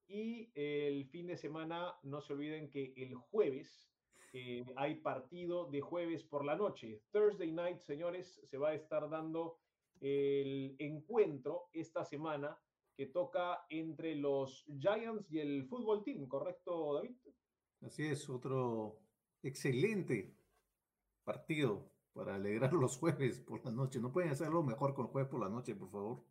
[0.08, 3.90] Y el fin de semana, no se olviden que el jueves
[4.34, 7.04] eh, hay partido de jueves por la noche.
[7.12, 9.60] Thursday night, señores, se va a estar dando
[10.02, 12.58] el encuentro esta semana
[12.96, 17.16] que toca entre los Giants y el fútbol team, ¿correcto, David?
[17.82, 19.00] Así es, otro
[19.42, 20.36] excelente
[21.24, 24.00] partido para alegrar los jueves por la noche.
[24.00, 26.24] ¿No pueden hacerlo mejor con jueves por la noche, por favor?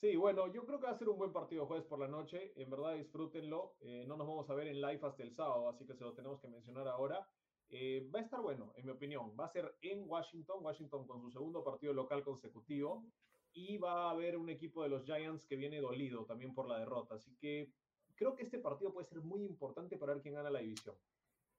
[0.00, 2.54] Sí, bueno, yo creo que va a ser un buen partido jueves por la noche.
[2.56, 3.76] En verdad, disfrútenlo.
[3.80, 6.14] Eh, no nos vamos a ver en live hasta el sábado, así que se lo
[6.14, 7.28] tenemos que mencionar ahora.
[7.68, 9.36] Eh, va a estar bueno, en mi opinión.
[9.38, 13.04] Va a ser en Washington, Washington con su segundo partido local consecutivo.
[13.52, 16.78] Y va a haber un equipo de los Giants que viene dolido también por la
[16.78, 17.16] derrota.
[17.16, 17.74] Así que
[18.14, 20.96] creo que este partido puede ser muy importante para ver quién gana la división.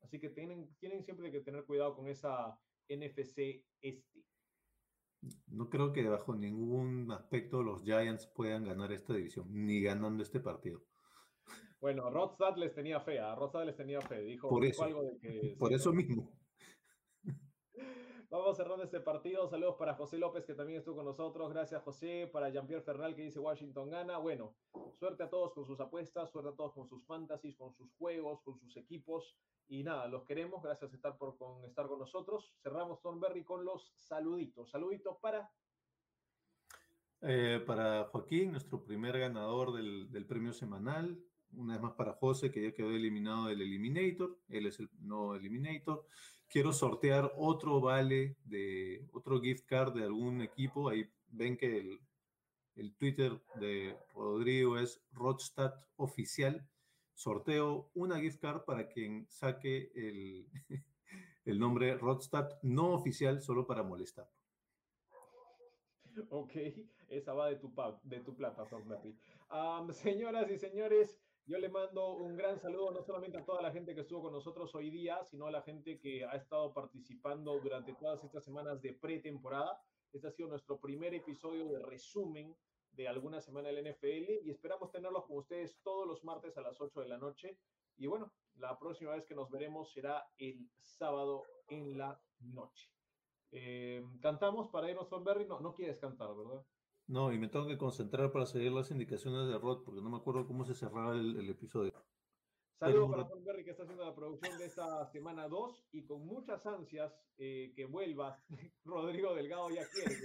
[0.02, 4.26] Así que tienen, tienen siempre que tener cuidado con esa NFC este.
[5.48, 10.40] No creo que bajo ningún aspecto los Giants puedan ganar esta división, ni ganando este
[10.40, 10.82] partido.
[11.80, 15.18] Bueno, Rodstad les tenía fe, a Rodstad les tenía fe, dijo, por eso, algo de
[15.18, 15.56] que...
[15.60, 16.32] Por eso mismo.
[18.32, 19.50] Vamos cerrando este partido.
[19.50, 21.52] Saludos para José López, que también estuvo con nosotros.
[21.52, 22.30] Gracias, José.
[22.32, 24.20] Para Jean-Pierre Fernal, que dice Washington gana.
[24.20, 24.56] Bueno,
[24.94, 28.42] suerte a todos con sus apuestas, suerte a todos con sus fantasies, con sus juegos,
[28.44, 29.36] con sus equipos.
[29.72, 30.62] Y nada, los queremos.
[30.62, 32.54] Gracias estar por con, estar con nosotros.
[32.62, 34.70] Cerramos Thornberry con los saluditos.
[34.70, 35.50] Saluditos para.
[37.22, 41.18] Eh, para Joaquín, nuestro primer ganador del, del, premio semanal.
[41.54, 44.38] Una vez más para José, que ya quedó eliminado del Eliminator.
[44.50, 46.06] Él es el no Eliminator.
[46.50, 50.90] Quiero sortear otro vale de otro gift card de algún equipo.
[50.90, 52.02] Ahí ven que el,
[52.76, 56.68] el Twitter de Rodrigo es Rodstad Oficial
[57.14, 60.48] sorteo una gift card para quien saque el,
[61.46, 64.30] el nombre Rodstad no oficial solo para molestar.
[66.30, 66.52] Ok,
[67.10, 69.00] esa va de tu, de tu plataforma.
[69.94, 73.96] señoras y señores, yo le mando un gran saludo no solamente a toda la gente
[73.96, 77.94] que estuvo con nosotros hoy día, sino a la gente que ha estado participando durante
[77.94, 79.82] todas estas semanas de pretemporada.
[80.12, 82.56] Este ha sido nuestro primer episodio de resumen
[82.92, 86.80] de alguna semana del NFL y esperamos tenerlos con ustedes todos los martes a las
[86.80, 87.58] 8 de la noche.
[87.98, 92.90] Y bueno, la próxima vez que nos veremos será el sábado en la noche.
[93.52, 95.46] Eh, ¿Cantamos para irnos, Berry?
[95.46, 96.66] No, no quieres cantar, ¿verdad?
[97.08, 100.18] No, y me tengo que concentrar para seguir las indicaciones de Rod, porque no me
[100.18, 101.92] acuerdo cómo se cerraba el, episodio.
[102.80, 106.26] Saludos para Tom Berry que está haciendo la producción de esta semana 2 y con
[106.26, 108.42] muchas ansias eh, que vuelva
[108.86, 110.16] Rodrigo Delgado ya quiere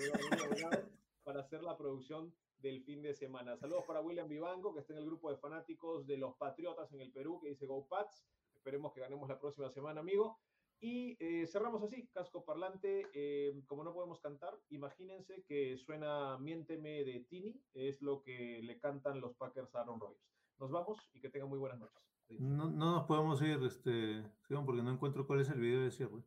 [1.23, 2.33] para hacer la producción
[2.67, 3.57] del fin de semana.
[3.57, 7.01] Saludos para William Vivango, que está en el grupo de fanáticos de los Patriotas en
[7.01, 8.27] el Perú, que dice Go Pats.
[8.55, 10.41] Esperemos que ganemos la próxima semana, amigo.
[10.81, 13.07] Y eh, cerramos así, casco parlante.
[13.15, 18.79] eh, como no podemos cantar, imagínense que suena Miénteme de Tini, es lo que le
[18.79, 20.29] cantan los Packers a Aaron Rodgers.
[20.59, 22.03] Nos vamos y que tengan muy buenas noches.
[22.41, 26.25] No, no nos podemos ir, este, porque no encuentro cuál es el video de cierre.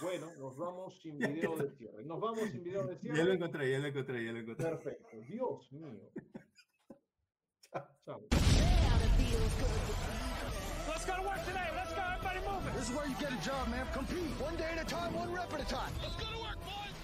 [0.00, 2.04] Bueno, nos vamos sin video de cierre.
[2.04, 3.34] Nos vamos sin video de Ya lo cierre.
[3.34, 4.70] encontré, ya lo encontré, ya lo encontré.
[4.70, 5.08] Perfecto.
[5.28, 6.10] Dios mío.
[8.04, 8.20] Chao.
[10.88, 11.68] Let's go to work today.
[11.76, 12.02] Let's go.
[12.02, 12.74] Everybody moving.
[12.76, 13.86] This is where you get a job, man.
[13.92, 15.92] Compete one day at a time, one rep at a time.
[16.02, 16.94] Let's go to work, boys.